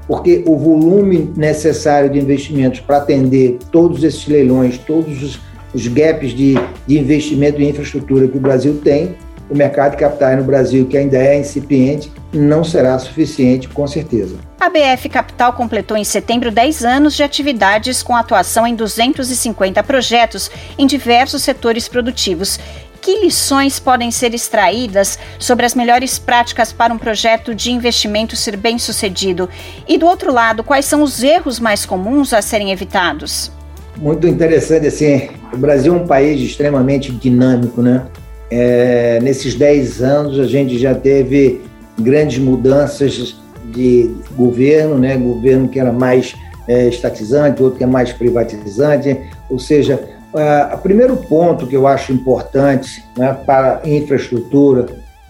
porque 0.08 0.44
o 0.48 0.58
volume 0.58 1.32
necessário 1.38 2.10
de 2.10 2.18
investimentos 2.18 2.80
para 2.80 2.98
atender 2.98 3.60
todos 3.72 4.04
esses 4.04 4.28
leilões, 4.28 4.80
todos 4.80 5.22
os, 5.22 5.40
os 5.74 5.88
gaps 5.88 6.32
de, 6.32 6.56
de 6.88 6.98
investimento 6.98 7.62
em 7.62 7.70
infraestrutura 7.70 8.28
que 8.28 8.38
o 8.38 8.42
Brasil 8.42 8.80
tem, 8.84 9.16
o 9.50 9.56
mercado 9.56 9.92
de 9.92 9.98
capitais 9.98 10.38
no 10.38 10.44
Brasil, 10.44 10.86
que 10.86 10.98
ainda 10.98 11.18
é 11.18 11.40
incipiente, 11.40 12.12
não 12.32 12.64
será 12.64 12.98
suficiente, 13.00 13.68
com 13.68 13.88
certeza. 13.88 14.36
A 14.60 14.70
BF 14.70 15.10
Capital 15.10 15.54
completou 15.54 15.98
em 15.98 16.04
setembro 16.04 16.52
10 16.52 16.86
anos 16.86 17.16
de 17.16 17.24
atividades 17.24 18.04
com 18.04 18.16
atuação 18.16 18.68
em 18.68 18.76
250 18.76 19.82
projetos 19.84 20.52
em 20.78 20.86
diversos 20.86 21.42
setores 21.42 21.88
produtivos. 21.88 22.60
Que 23.02 23.22
lições 23.22 23.80
podem 23.80 24.12
ser 24.12 24.34
extraídas 24.34 25.18
sobre 25.40 25.66
as 25.66 25.74
melhores 25.74 26.20
práticas 26.20 26.74
para 26.74 26.94
um 26.94 26.98
projeto 26.98 27.56
de 27.56 27.72
investimento 27.72 28.36
ser 28.36 28.58
bem 28.58 28.78
sucedido? 28.78 29.50
E 29.88 29.98
do 29.98 30.06
outro 30.06 30.34
lado, 30.34 30.64
quais 30.64 30.86
são 30.86 31.02
os 31.02 31.24
erros 31.24 31.60
mais 31.60 31.86
comuns 31.86 32.34
a 32.34 32.42
serem 32.42 32.72
evitados? 32.72 33.52
Muito 33.96 34.28
interessante, 34.28 34.88
assim, 34.88 35.30
o 35.52 35.58
Brasil 35.58 35.94
é 35.94 35.98
um 35.98 36.06
país 36.06 36.42
extremamente 36.42 37.12
dinâmico, 37.12 37.82
né? 37.82 38.06
É, 38.52 39.20
nesses 39.22 39.56
10 39.56 40.02
anos, 40.02 40.40
a 40.40 40.46
gente 40.46 40.78
já 40.78 40.96
teve 40.96 41.62
grandes 42.00 42.40
mudanças 42.40 43.36
de 43.66 44.10
governo, 44.36 44.98
né? 44.98 45.16
governo 45.18 45.68
que 45.68 45.80
era 45.80 45.92
mais 45.92 46.36
é, 46.68 46.88
estatizante, 46.88 47.62
outro 47.62 47.78
que 47.78 47.84
é 47.84 47.88
mais 47.88 48.12
privatizante. 48.12 49.18
Ou 49.50 49.60
seja, 49.60 50.00
o 50.74 50.78
primeiro 50.78 51.18
ponto 51.18 51.66
que 51.66 51.76
eu 51.76 51.88
acho 51.88 52.14
importante 52.14 53.04
né, 53.18 53.36
para 53.46 53.82
a 53.84 53.90
infraestrutura 53.90 54.86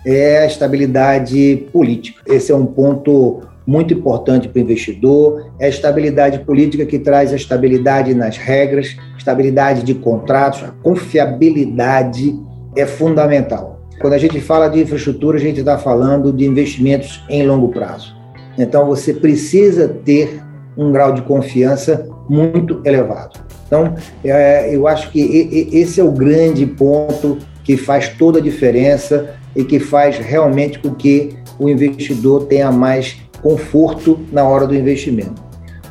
é 0.05 0.39
a 0.39 0.45
estabilidade 0.45 1.67
política. 1.71 2.21
Esse 2.27 2.51
é 2.51 2.55
um 2.55 2.65
ponto 2.65 3.41
muito 3.65 3.93
importante 3.93 4.47
para 4.47 4.59
o 4.59 4.63
investidor, 4.63 5.51
é 5.59 5.67
a 5.67 5.69
estabilidade 5.69 6.39
política 6.39 6.85
que 6.85 6.97
traz 6.97 7.31
a 7.31 7.35
estabilidade 7.35 8.15
nas 8.15 8.35
regras, 8.35 8.97
estabilidade 9.17 9.83
de 9.83 9.93
contratos, 9.93 10.63
a 10.63 10.71
confiabilidade 10.81 12.35
é 12.79 12.85
fundamental. 12.85 13.79
Quando 13.99 14.13
a 14.13 14.17
gente 14.17 14.39
fala 14.39 14.69
de 14.69 14.81
infraestrutura, 14.81 15.37
a 15.37 15.41
gente 15.41 15.59
está 15.59 15.77
falando 15.77 16.31
de 16.31 16.45
investimentos 16.45 17.21
em 17.29 17.45
longo 17.45 17.69
prazo. 17.69 18.15
Então, 18.57 18.85
você 18.85 19.13
precisa 19.13 19.87
ter 19.87 20.41
um 20.77 20.91
grau 20.91 21.13
de 21.13 21.21
confiança 21.21 22.07
muito 22.29 22.81
elevado. 22.85 23.39
Então, 23.67 23.95
é, 24.23 24.73
eu 24.73 24.87
acho 24.87 25.11
que 25.11 25.69
esse 25.71 25.99
é 25.99 26.03
o 26.03 26.11
grande 26.11 26.65
ponto 26.65 27.37
que 27.63 27.75
faz 27.75 28.09
toda 28.09 28.39
a 28.39 28.41
diferença 28.41 29.35
e 29.55 29.63
que 29.63 29.79
faz 29.79 30.17
realmente 30.17 30.79
com 30.79 30.95
que 30.95 31.37
o 31.59 31.69
investidor 31.69 32.45
tenha 32.45 32.71
mais 32.71 33.17
conforto 33.41 34.19
na 34.31 34.43
hora 34.43 34.65
do 34.65 34.75
investimento. 34.75 35.43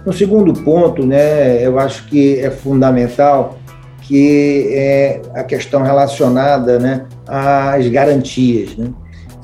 No 0.04 0.12
segundo 0.12 0.52
ponto, 0.64 1.04
né, 1.04 1.64
eu 1.64 1.78
acho 1.78 2.06
que 2.08 2.38
é 2.38 2.50
fundamental 2.50 3.57
que 4.08 4.70
é 4.72 5.20
a 5.34 5.44
questão 5.44 5.82
relacionada 5.82 6.78
né, 6.78 7.04
às 7.26 7.86
garantias. 7.88 8.74
Né? 8.74 8.88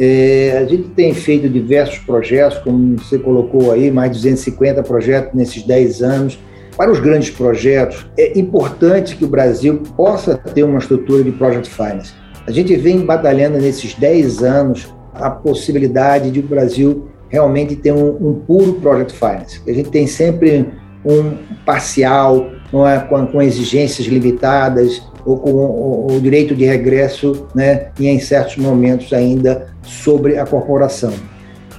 É, 0.01 0.59
a 0.59 0.65
gente 0.65 0.89
tem 0.89 1.13
feito 1.13 1.51
diversos 1.51 1.99
projetos, 1.99 2.57
como 2.59 2.97
você 2.97 3.19
colocou 3.19 3.71
aí, 3.71 3.91
mais 3.91 4.11
de 4.13 4.17
250 4.17 4.83
projetos 4.83 5.35
nesses 5.35 5.63
10 5.63 6.03
anos. 6.03 6.39
Para 6.79 6.91
os 6.91 6.99
grandes 6.99 7.29
projetos, 7.29 8.07
é 8.19 8.37
importante 8.39 9.17
que 9.17 9.25
o 9.27 9.29
Brasil 9.29 9.83
possa 9.95 10.39
ter 10.39 10.65
uma 10.65 10.79
estrutura 10.79 11.23
de 11.23 11.31
Project 11.31 11.69
Finance. 11.69 12.15
A 12.47 12.51
gente 12.51 12.75
vem 12.75 13.05
batalhando 13.05 13.59
nesses 13.59 13.95
10 13.95 14.43
anos 14.43 14.95
a 15.13 15.31
possibilidade 15.31 16.31
de 16.31 16.41
o 16.41 16.43
Brasil 16.43 17.07
realmente 17.29 17.77
ter 17.77 17.93
um, 17.93 18.17
um 18.17 18.35
puro 18.47 18.75
Project 18.75 19.13
Finance. 19.13 19.61
A 19.69 19.73
gente 19.73 19.91
tem 19.91 20.07
sempre 20.07 20.67
um 21.05 21.37
parcial, 21.67 22.51
é? 22.87 22.99
com, 23.01 23.27
com 23.27 23.43
exigências 23.43 24.09
limitadas, 24.09 25.03
ou 25.25 25.39
com 25.39 25.51
o, 25.51 26.17
o 26.17 26.21
direito 26.21 26.55
de 26.55 26.65
regresso, 26.65 27.47
né, 27.55 27.89
e 27.99 28.09
em 28.09 28.19
certos 28.19 28.57
momentos 28.57 29.13
ainda 29.13 29.69
sobre 29.83 30.39
a 30.39 30.47
corporação. 30.47 31.13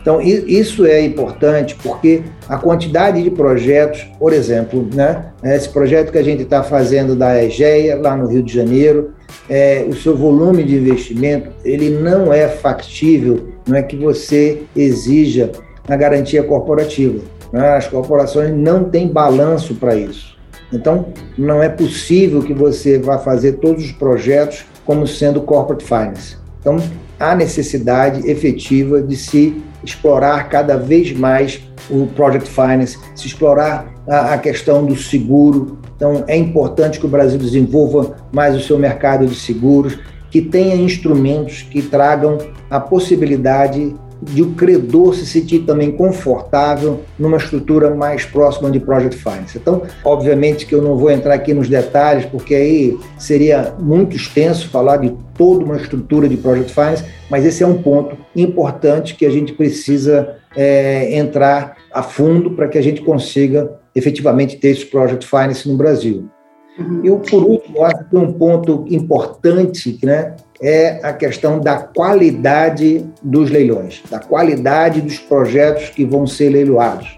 Então, 0.01 0.21
isso 0.21 0.85
é 0.85 1.01
importante 1.01 1.75
porque 1.81 2.21
a 2.47 2.57
quantidade 2.57 3.23
de 3.23 3.31
projetos, 3.31 4.03
por 4.19 4.33
exemplo, 4.33 4.87
né, 4.93 5.31
esse 5.43 5.67
projeto 5.67 6.11
que 6.11 6.17
a 6.19 6.23
gente 6.23 6.43
está 6.43 6.61
fazendo 6.61 7.15
da 7.15 7.43
EGEA, 7.43 7.99
lá 7.99 8.15
no 8.15 8.27
Rio 8.27 8.43
de 8.43 8.53
Janeiro, 8.53 9.15
é, 9.49 9.83
o 9.89 9.95
seu 9.95 10.15
volume 10.15 10.63
de 10.63 10.75
investimento, 10.75 11.49
ele 11.63 11.89
não 11.89 12.31
é 12.31 12.47
factível, 12.47 13.47
não 13.67 13.75
é 13.75 13.81
que 13.81 13.95
você 13.95 14.61
exija 14.75 15.51
a 15.87 15.95
garantia 15.95 16.43
corporativa. 16.43 17.23
Né? 17.51 17.67
As 17.69 17.87
corporações 17.87 18.53
não 18.55 18.83
têm 18.83 19.07
balanço 19.07 19.73
para 19.73 19.95
isso. 19.95 20.34
Então, 20.73 21.07
não 21.37 21.61
é 21.61 21.69
possível 21.69 22.41
que 22.41 22.53
você 22.53 22.97
vá 22.97 23.17
fazer 23.17 23.53
todos 23.53 23.83
os 23.83 23.91
projetos 23.91 24.65
como 24.85 25.07
sendo 25.07 25.41
corporate 25.41 25.83
finance. 25.83 26.37
Então, 26.59 26.77
há 27.19 27.35
necessidade 27.35 28.29
efetiva 28.29 29.01
de 29.01 29.15
se 29.15 29.61
explorar 29.83 30.49
cada 30.49 30.77
vez 30.77 31.11
mais 31.11 31.61
o 31.89 32.07
project 32.07 32.49
finance, 32.49 32.97
se 33.15 33.27
explorar 33.27 33.93
a, 34.07 34.37
questão 34.37 34.85
do 34.85 34.95
seguro. 34.95 35.77
Então, 35.95 36.23
é 36.27 36.35
importante 36.35 36.99
que 36.99 37.05
o 37.05 37.09
Brasil 37.09 37.37
desenvolva 37.37 38.15
mais 38.31 38.55
o 38.55 38.59
seu 38.59 38.77
mercado 38.77 39.27
de 39.27 39.35
seguros, 39.35 39.97
que 40.29 40.41
tenha 40.41 40.75
instrumentos 40.75 41.61
que 41.61 41.81
tragam 41.81 42.37
a 42.69 42.79
possibilidade 42.79 43.95
de 44.31 44.41
o 44.41 44.53
credor 44.53 45.15
se 45.15 45.25
sentir 45.25 45.59
também 45.59 45.91
confortável 45.91 47.01
numa 47.17 47.37
estrutura 47.37 47.93
mais 47.93 48.25
próxima 48.25 48.69
de 48.71 48.79
Project 48.79 49.17
Finance. 49.17 49.57
Então, 49.57 49.83
obviamente 50.03 50.65
que 50.65 50.73
eu 50.73 50.81
não 50.81 50.97
vou 50.97 51.11
entrar 51.11 51.33
aqui 51.33 51.53
nos 51.53 51.69
detalhes, 51.69 52.25
porque 52.25 52.55
aí 52.55 52.97
seria 53.17 53.73
muito 53.79 54.15
extenso 54.15 54.69
falar 54.69 54.97
de 54.97 55.15
toda 55.37 55.63
uma 55.63 55.77
estrutura 55.77 56.27
de 56.27 56.37
Project 56.37 56.73
Finance, 56.73 57.03
mas 57.29 57.45
esse 57.45 57.63
é 57.63 57.67
um 57.67 57.81
ponto 57.81 58.17
importante 58.35 59.15
que 59.15 59.25
a 59.25 59.29
gente 59.29 59.53
precisa 59.53 60.35
é, 60.55 61.17
entrar 61.17 61.77
a 61.93 62.01
fundo 62.01 62.51
para 62.51 62.67
que 62.67 62.77
a 62.77 62.81
gente 62.81 63.01
consiga 63.01 63.79
efetivamente 63.93 64.57
ter 64.57 64.69
esse 64.69 64.85
Project 64.85 65.25
Finance 65.25 65.67
no 65.69 65.77
Brasil. 65.77 66.29
Uhum. 66.77 67.01
E, 67.05 67.29
por 67.29 67.43
último, 67.43 67.83
acho 67.83 68.09
que 68.09 68.17
um 68.17 68.33
ponto 68.33 68.85
importante 68.89 69.97
né, 70.03 70.35
é 70.61 70.99
a 71.03 71.13
questão 71.13 71.59
da 71.59 71.77
qualidade 71.77 73.05
dos 73.21 73.49
leilões, 73.49 74.01
da 74.09 74.19
qualidade 74.19 75.01
dos 75.01 75.19
projetos 75.19 75.89
que 75.89 76.05
vão 76.05 76.25
ser 76.25 76.49
leiloados. 76.49 77.17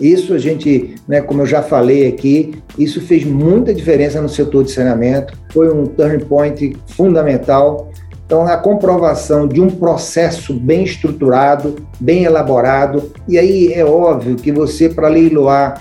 Isso 0.00 0.34
a 0.34 0.38
gente, 0.38 0.94
né, 1.08 1.22
como 1.22 1.42
eu 1.42 1.46
já 1.46 1.62
falei 1.62 2.06
aqui, 2.06 2.62
isso 2.78 3.00
fez 3.00 3.24
muita 3.24 3.72
diferença 3.72 4.20
no 4.20 4.28
setor 4.28 4.64
de 4.64 4.70
saneamento, 4.70 5.34
foi 5.50 5.72
um 5.72 5.86
turning 5.86 6.24
point 6.24 6.76
fundamental. 6.88 7.90
Então, 8.26 8.46
a 8.46 8.56
comprovação 8.56 9.46
de 9.46 9.60
um 9.60 9.70
processo 9.70 10.52
bem 10.52 10.82
estruturado, 10.84 11.76
bem 12.00 12.24
elaborado, 12.24 13.12
e 13.26 13.38
aí 13.38 13.72
é 13.72 13.84
óbvio 13.84 14.36
que 14.36 14.52
você, 14.52 14.88
para 14.88 15.08
leiloar 15.08 15.80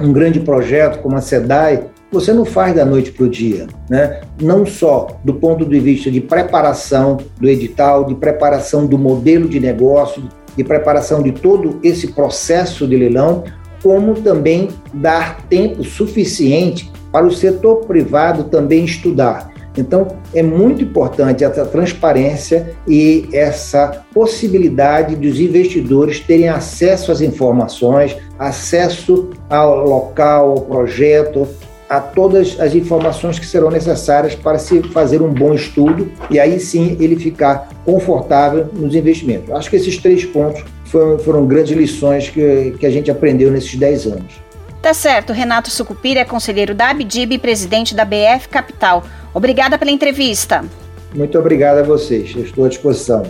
um 0.00 0.12
grande 0.12 0.40
projeto 0.40 1.02
como 1.02 1.16
a 1.16 1.20
SEDAI, 1.20 1.82
você 2.12 2.32
não 2.32 2.44
faz 2.44 2.74
da 2.74 2.84
noite 2.84 3.10
para 3.10 3.24
o 3.24 3.28
dia, 3.28 3.66
né? 3.88 4.20
não 4.40 4.66
só 4.66 5.18
do 5.24 5.34
ponto 5.34 5.64
de 5.64 5.80
vista 5.80 6.10
de 6.10 6.20
preparação 6.20 7.16
do 7.40 7.48
edital, 7.48 8.04
de 8.04 8.14
preparação 8.14 8.86
do 8.86 8.98
modelo 8.98 9.48
de 9.48 9.58
negócio, 9.58 10.22
de 10.54 10.62
preparação 10.62 11.22
de 11.22 11.32
todo 11.32 11.80
esse 11.82 12.08
processo 12.08 12.86
de 12.86 12.96
leilão, 12.96 13.44
como 13.82 14.14
também 14.14 14.68
dar 14.92 15.42
tempo 15.48 15.82
suficiente 15.82 16.92
para 17.10 17.26
o 17.26 17.32
setor 17.32 17.86
privado 17.86 18.44
também 18.44 18.84
estudar. 18.84 19.50
Então, 19.76 20.06
é 20.34 20.42
muito 20.42 20.82
importante 20.82 21.44
essa 21.44 21.64
transparência 21.64 22.74
e 22.86 23.26
essa 23.32 24.04
possibilidade 24.12 25.16
dos 25.16 25.40
investidores 25.40 26.20
terem 26.20 26.48
acesso 26.48 27.10
às 27.10 27.22
informações, 27.22 28.16
acesso 28.38 29.30
ao 29.48 29.86
local, 29.86 30.50
ao 30.50 30.60
projeto, 30.60 31.48
a 31.92 32.00
todas 32.00 32.58
as 32.58 32.74
informações 32.74 33.38
que 33.38 33.44
serão 33.44 33.70
necessárias 33.70 34.34
para 34.34 34.58
se 34.58 34.82
fazer 34.84 35.20
um 35.20 35.28
bom 35.28 35.52
estudo 35.52 36.10
e 36.30 36.40
aí 36.40 36.58
sim 36.58 36.96
ele 36.98 37.16
ficar 37.16 37.68
confortável 37.84 38.66
nos 38.72 38.94
investimentos. 38.94 39.50
Acho 39.50 39.68
que 39.68 39.76
esses 39.76 39.98
três 39.98 40.24
pontos 40.24 40.64
foram, 40.86 41.18
foram 41.18 41.46
grandes 41.46 41.76
lições 41.76 42.30
que, 42.30 42.74
que 42.80 42.86
a 42.86 42.90
gente 42.90 43.10
aprendeu 43.10 43.50
nesses 43.50 43.74
10 43.74 44.06
anos. 44.06 44.40
Tá 44.80 44.94
certo, 44.94 45.34
Renato 45.34 45.68
Sucupira 45.68 46.20
é 46.20 46.24
conselheiro 46.24 46.74
da 46.74 46.88
Abdib 46.88 47.34
e 47.34 47.38
presidente 47.38 47.94
da 47.94 48.06
BF 48.06 48.48
Capital. 48.50 49.04
Obrigada 49.34 49.76
pela 49.76 49.90
entrevista. 49.90 50.64
Muito 51.14 51.38
obrigado 51.38 51.76
a 51.76 51.82
vocês, 51.82 52.34
estou 52.34 52.64
à 52.64 52.68
disposição. 52.70 53.22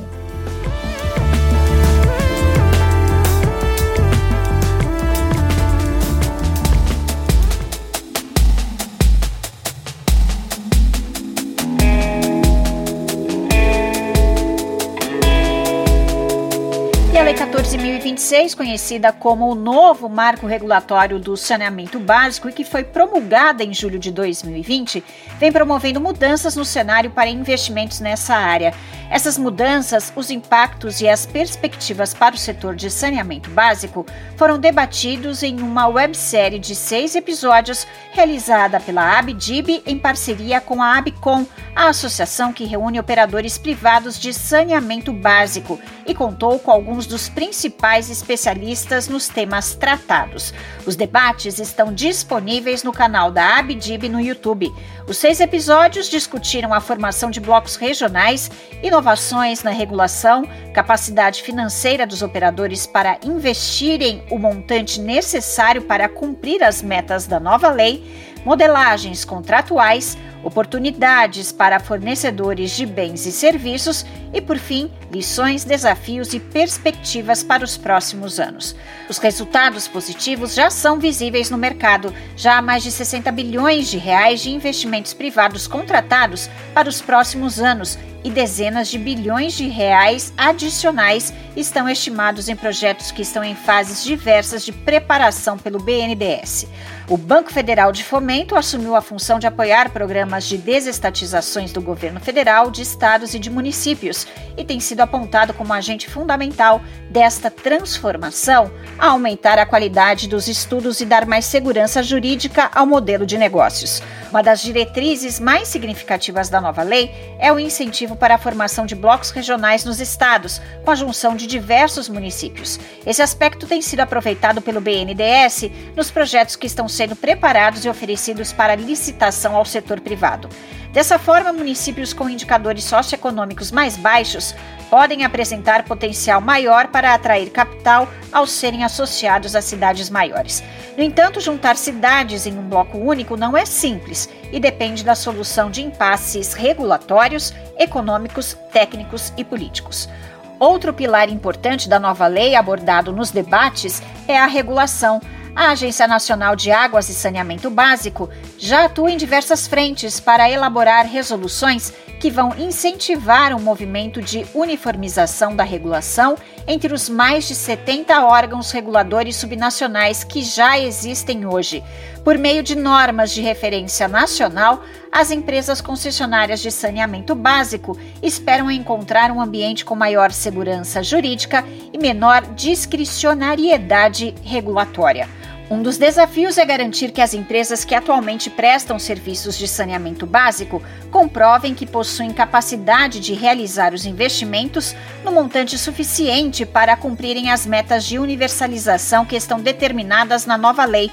Lei 17.24 17.34
14.026, 17.34 18.56
conhecida 18.56 19.12
como 19.12 19.48
o 19.48 19.54
novo 19.54 20.08
marco 20.08 20.44
regulatório 20.44 21.20
do 21.20 21.36
saneamento 21.36 22.00
básico 22.00 22.48
e 22.48 22.52
que 22.52 22.64
foi 22.64 22.82
promulgada 22.82 23.62
em 23.62 23.72
julho 23.72 23.96
de 23.96 24.10
2020, 24.10 25.04
vem 25.38 25.52
promovendo 25.52 26.00
mudanças 26.00 26.56
no 26.56 26.64
cenário 26.64 27.12
para 27.12 27.30
investimentos 27.30 28.00
nessa 28.00 28.34
área. 28.34 28.74
Essas 29.08 29.36
mudanças, 29.36 30.10
os 30.16 30.30
impactos 30.30 31.02
e 31.02 31.08
as 31.08 31.26
perspectivas 31.26 32.14
para 32.14 32.34
o 32.34 32.38
setor 32.38 32.74
de 32.74 32.90
saneamento 32.90 33.50
básico 33.50 34.04
foram 34.38 34.58
debatidos 34.58 35.42
em 35.42 35.60
uma 35.60 35.86
websérie 35.86 36.58
de 36.58 36.74
seis 36.74 37.14
episódios 37.14 37.86
realizada 38.10 38.80
pela 38.80 39.18
Abdib 39.18 39.82
em 39.86 39.98
parceria 39.98 40.60
com 40.62 40.82
a 40.82 40.96
Abcom, 40.96 41.46
a 41.76 41.88
associação 41.88 42.54
que 42.54 42.64
reúne 42.64 42.98
operadores 42.98 43.58
privados 43.58 44.18
de 44.18 44.32
saneamento 44.32 45.12
básico, 45.12 45.78
e 46.06 46.14
contou 46.14 46.58
com 46.58 46.70
alguns 46.70 47.06
dos 47.06 47.28
principais 47.28 48.10
especialistas 48.10 49.08
nos 49.08 49.28
temas 49.28 49.74
tratados. 49.74 50.52
Os 50.86 50.96
debates 50.96 51.58
estão 51.58 51.92
disponíveis 51.92 52.82
no 52.82 52.92
canal 52.92 53.30
da 53.30 53.58
Abdib 53.58 54.08
no 54.08 54.20
YouTube. 54.20 54.72
Os 55.06 55.16
seis 55.16 55.40
episódios 55.40 56.08
discutiram 56.08 56.72
a 56.72 56.80
formação 56.80 57.30
de 57.30 57.40
blocos 57.40 57.76
regionais, 57.76 58.50
inovações 58.82 59.62
na 59.62 59.70
regulação, 59.70 60.44
capacidade 60.72 61.42
financeira 61.42 62.06
dos 62.06 62.22
operadores 62.22 62.86
para 62.86 63.18
investirem 63.24 64.22
o 64.30 64.38
montante 64.38 65.00
necessário 65.00 65.82
para 65.82 66.08
cumprir 66.08 66.62
as 66.62 66.82
metas 66.82 67.26
da 67.26 67.38
nova 67.38 67.70
lei, 67.70 68.04
modelagens 68.44 69.24
contratuais, 69.24 70.16
oportunidades 70.42 71.52
para 71.52 71.78
fornecedores 71.78 72.72
de 72.72 72.84
bens 72.84 73.26
e 73.26 73.32
serviços 73.32 74.04
e, 74.32 74.40
por 74.40 74.58
fim, 74.58 74.90
lições, 75.10 75.64
desafios 75.64 76.32
e 76.32 76.40
perspectivas 76.40 77.42
para 77.42 77.64
os 77.64 77.76
próximos 77.76 78.40
anos. 78.40 78.74
Os 79.08 79.18
resultados 79.18 79.86
positivos 79.86 80.54
já 80.54 80.70
são 80.70 80.98
visíveis 80.98 81.50
no 81.50 81.58
mercado. 81.58 82.14
Já 82.36 82.58
há 82.58 82.62
mais 82.62 82.82
de 82.82 82.90
60 82.90 83.30
bilhões 83.30 83.88
de 83.88 83.98
reais 83.98 84.40
de 84.40 84.50
investimentos 84.50 85.12
privados 85.12 85.66
contratados 85.66 86.48
para 86.74 86.88
os 86.88 87.02
próximos 87.02 87.60
anos 87.60 87.98
e 88.24 88.30
dezenas 88.30 88.88
de 88.88 88.98
bilhões 88.98 89.54
de 89.54 89.68
reais 89.68 90.32
adicionais 90.36 91.32
estão 91.56 91.88
estimados 91.88 92.48
em 92.48 92.56
projetos 92.56 93.10
que 93.10 93.22
estão 93.22 93.42
em 93.42 93.54
fases 93.54 94.04
diversas 94.04 94.64
de 94.64 94.72
preparação 94.72 95.58
pelo 95.58 95.78
BNDES. 95.80 96.66
O 97.08 97.16
Banco 97.16 97.52
Federal 97.52 97.90
de 97.90 98.04
Fomento 98.04 98.56
assumiu 98.56 98.94
a 98.94 99.02
função 99.02 99.38
de 99.38 99.46
apoiar 99.46 99.90
programas 99.90 100.44
de 100.44 100.56
desestatizações 100.56 101.72
do 101.72 101.82
governo 101.82 102.20
federal, 102.20 102.70
de 102.70 102.80
estados 102.80 103.34
e 103.34 103.38
de 103.38 103.50
municípios 103.50 104.21
e 104.56 104.64
tem 104.64 104.80
sido 104.80 105.00
apontado 105.00 105.54
como 105.54 105.72
agente 105.72 106.08
fundamental 106.08 106.80
desta 107.10 107.50
transformação 107.50 108.70
a 108.98 109.08
aumentar 109.08 109.58
a 109.58 109.66
qualidade 109.66 110.28
dos 110.28 110.48
estudos 110.48 111.00
e 111.00 111.06
dar 111.06 111.26
mais 111.26 111.44
segurança 111.44 112.02
jurídica 112.02 112.70
ao 112.74 112.86
modelo 112.86 113.26
de 113.26 113.38
negócios. 113.38 114.02
Uma 114.30 114.42
das 114.42 114.62
diretrizes 114.62 115.38
mais 115.38 115.68
significativas 115.68 116.48
da 116.48 116.60
nova 116.60 116.82
lei 116.82 117.10
é 117.38 117.52
o 117.52 117.58
incentivo 117.58 118.16
para 118.16 118.36
a 118.36 118.38
formação 118.38 118.86
de 118.86 118.94
blocos 118.94 119.30
regionais 119.30 119.84
nos 119.84 120.00
estados, 120.00 120.60
com 120.84 120.90
a 120.90 120.94
junção 120.94 121.36
de 121.36 121.46
diversos 121.46 122.08
municípios. 122.08 122.80
Esse 123.04 123.20
aspecto 123.20 123.66
tem 123.66 123.82
sido 123.82 124.00
aproveitado 124.00 124.62
pelo 124.62 124.80
BNDES 124.80 125.70
nos 125.94 126.10
projetos 126.10 126.56
que 126.56 126.66
estão 126.66 126.88
sendo 126.88 127.14
preparados 127.14 127.84
e 127.84 127.88
oferecidos 127.88 128.52
para 128.52 128.74
licitação 128.74 129.54
ao 129.54 129.64
setor 129.64 130.00
privado. 130.00 130.48
Dessa 130.92 131.18
forma, 131.18 131.54
municípios 131.54 132.12
com 132.12 132.28
indicadores 132.28 132.84
socioeconômicos 132.84 133.72
mais 133.72 133.96
baixos 133.96 134.54
podem 134.90 135.24
apresentar 135.24 135.84
potencial 135.84 136.38
maior 136.38 136.88
para 136.88 137.14
atrair 137.14 137.48
capital 137.50 138.06
ao 138.30 138.46
serem 138.46 138.84
associados 138.84 139.56
a 139.56 139.62
cidades 139.62 140.10
maiores. 140.10 140.62
No 140.94 141.02
entanto, 141.02 141.40
juntar 141.40 141.76
cidades 141.76 142.44
em 142.44 142.58
um 142.58 142.68
bloco 142.68 142.98
único 142.98 143.38
não 143.38 143.56
é 143.56 143.64
simples 143.64 144.28
e 144.52 144.60
depende 144.60 145.02
da 145.02 145.14
solução 145.14 145.70
de 145.70 145.80
impasses 145.80 146.52
regulatórios, 146.52 147.54
econômicos, 147.78 148.54
técnicos 148.70 149.32
e 149.34 149.44
políticos. 149.44 150.10
Outro 150.58 150.92
pilar 150.92 151.30
importante 151.30 151.88
da 151.88 151.98
nova 151.98 152.26
lei 152.26 152.54
abordado 152.54 153.12
nos 153.12 153.30
debates 153.30 154.02
é 154.28 154.38
a 154.38 154.46
regulação 154.46 155.22
a 155.54 155.70
Agência 155.70 156.06
Nacional 156.08 156.56
de 156.56 156.70
Águas 156.70 157.08
e 157.08 157.14
Saneamento 157.14 157.68
Básico 157.68 158.28
já 158.58 158.86
atua 158.86 159.10
em 159.10 159.16
diversas 159.16 159.66
frentes 159.66 160.18
para 160.18 160.50
elaborar 160.50 161.06
resoluções 161.06 161.92
que 162.18 162.30
vão 162.30 162.54
incentivar 162.56 163.54
um 163.54 163.58
movimento 163.58 164.22
de 164.22 164.46
uniformização 164.54 165.54
da 165.56 165.64
regulação 165.64 166.36
entre 166.66 166.94
os 166.94 167.08
mais 167.08 167.48
de 167.48 167.54
70 167.54 168.24
órgãos 168.24 168.70
reguladores 168.70 169.36
subnacionais 169.36 170.22
que 170.22 170.42
já 170.42 170.78
existem 170.78 171.44
hoje. 171.44 171.82
Por 172.24 172.38
meio 172.38 172.62
de 172.62 172.76
normas 172.76 173.32
de 173.32 173.42
referência 173.42 174.06
nacional, 174.06 174.84
as 175.10 175.32
empresas 175.32 175.80
concessionárias 175.80 176.60
de 176.60 176.70
saneamento 176.70 177.34
básico 177.34 177.98
esperam 178.22 178.70
encontrar 178.70 179.32
um 179.32 179.40
ambiente 179.40 179.84
com 179.84 179.96
maior 179.96 180.30
segurança 180.30 181.02
jurídica 181.02 181.64
e 181.92 181.98
menor 181.98 182.42
discricionariedade 182.54 184.32
regulatória. 184.44 185.41
Um 185.72 185.82
dos 185.82 185.96
desafios 185.96 186.58
é 186.58 186.66
garantir 186.66 187.12
que 187.12 187.20
as 187.22 187.32
empresas 187.32 187.82
que 187.82 187.94
atualmente 187.94 188.50
prestam 188.50 188.98
serviços 188.98 189.56
de 189.56 189.66
saneamento 189.66 190.26
básico 190.26 190.82
comprovem 191.10 191.74
que 191.74 191.86
possuem 191.86 192.30
capacidade 192.30 193.18
de 193.18 193.32
realizar 193.32 193.94
os 193.94 194.04
investimentos 194.04 194.94
no 195.24 195.32
montante 195.32 195.78
suficiente 195.78 196.66
para 196.66 196.94
cumprirem 196.94 197.50
as 197.50 197.64
metas 197.64 198.04
de 198.04 198.18
universalização 198.18 199.24
que 199.24 199.34
estão 199.34 199.58
determinadas 199.58 200.44
na 200.44 200.58
nova 200.58 200.84
lei. 200.84 201.10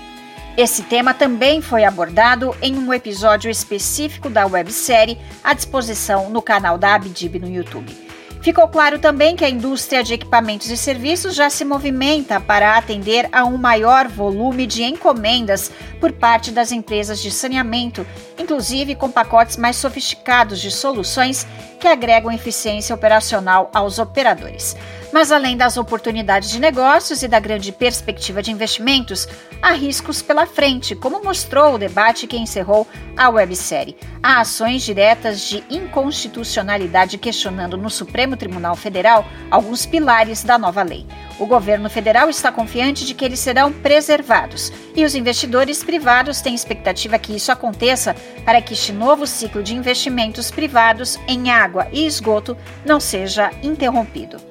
Esse 0.58 0.84
tema 0.84 1.14
também 1.14 1.62
foi 1.62 1.86
abordado 1.86 2.54
em 2.62 2.78
um 2.78 2.94
episódio 2.94 3.50
específico 3.50 4.30
da 4.30 4.46
websérie 4.46 5.18
à 5.42 5.54
disposição 5.54 6.30
no 6.30 6.42
canal 6.42 6.78
da 6.78 6.96
Abdib 6.96 7.40
no 7.40 7.50
YouTube. 7.50 8.09
Ficou 8.42 8.70
claro 8.70 9.00
também 9.00 9.36
que 9.36 9.44
a 9.44 9.50
indústria 9.50 10.02
de 10.02 10.14
equipamentos 10.14 10.70
e 10.70 10.78
serviços 10.78 11.36
já 11.36 11.50
se 11.50 11.66
movimenta 11.66 12.40
para 12.40 12.78
atender 12.78 13.28
a 13.34 13.44
um 13.44 13.58
maior 13.58 14.08
volume 14.08 14.66
de 14.66 14.82
encomendas 14.84 15.70
por 16.00 16.14
parte 16.14 16.50
das 16.50 16.72
empresas 16.72 17.22
de 17.22 17.32
saneamento, 17.32 18.08
inclusive 18.38 18.96
com 18.96 19.12
pacotes 19.12 19.58
mais 19.58 19.76
sofisticados 19.76 20.62
de 20.62 20.72
soluções 20.72 21.46
que 21.82 21.88
agregam 21.88 22.32
eficiência 22.32 22.96
operacional 22.96 23.70
aos 23.74 24.00
operadores. 24.00 24.76
Mas 25.12 25.32
além 25.32 25.58
das 25.58 25.76
oportunidades 25.76 26.52
de 26.52 26.60
negócios 26.60 27.24
e 27.24 27.28
da 27.28 27.40
grande 27.40 27.72
perspectiva 27.72 28.44
de 28.44 28.52
investimentos, 28.52 29.28
há 29.62 29.72
riscos 29.72 30.22
pela 30.22 30.46
frente, 30.46 30.96
como 30.96 31.24
mostrou 31.24 31.74
o 31.74 31.78
debate 31.80 32.28
que 32.28 32.38
encerrou 32.38 32.88
a 33.18 33.28
websérie. 33.28 33.98
Há 34.22 34.42
ações 34.42 34.84
diretas 34.84 35.42
de 35.42 35.64
inconstitucionalidade 35.70 37.18
questionando 37.18 37.76
no 37.76 37.90
Supremo 37.90 38.38
Tribunal 38.38 38.76
Federal 38.76 39.26
alguns 39.50 39.86
pilares 39.86 40.44
da 40.44 40.58
nova 40.58 40.84
lei. 40.84 41.08
O 41.40 41.46
governo 41.46 41.90
federal 41.90 42.30
está 42.30 42.52
confiante 42.52 43.06
de 43.06 43.14
que 43.14 43.26
eles 43.26 43.40
serão 43.40 43.72
preservados 43.72 44.72
e 44.96 45.04
os 45.06 45.16
investidores 45.16 45.84
privados 45.84 46.42
têm 46.42 46.54
expectativa 46.54 47.18
que 47.18 47.36
isso 47.36 47.52
aconteça 47.52 48.16
para 48.46 48.62
que 48.62 48.74
este 48.74 48.92
novo 48.92 49.26
ciclo 49.26 49.64
de 49.64 49.74
investimentos 49.74 50.52
privados 50.52 51.18
em 51.28 51.50
água 51.50 51.88
e 51.92 52.06
esgoto 52.06 52.56
não 52.86 53.00
seja 53.00 53.52
interrompido. 53.64 54.49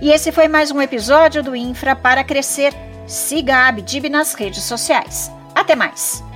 E 0.00 0.10
esse 0.10 0.30
foi 0.30 0.46
mais 0.46 0.70
um 0.70 0.80
episódio 0.80 1.42
do 1.42 1.56
Infra 1.56 1.96
para 1.96 2.22
Crescer. 2.22 2.72
Siga 3.06 3.56
a 3.56 3.68
Abdib 3.68 4.08
nas 4.08 4.34
redes 4.34 4.62
sociais. 4.62 5.30
Até 5.54 5.74
mais! 5.74 6.27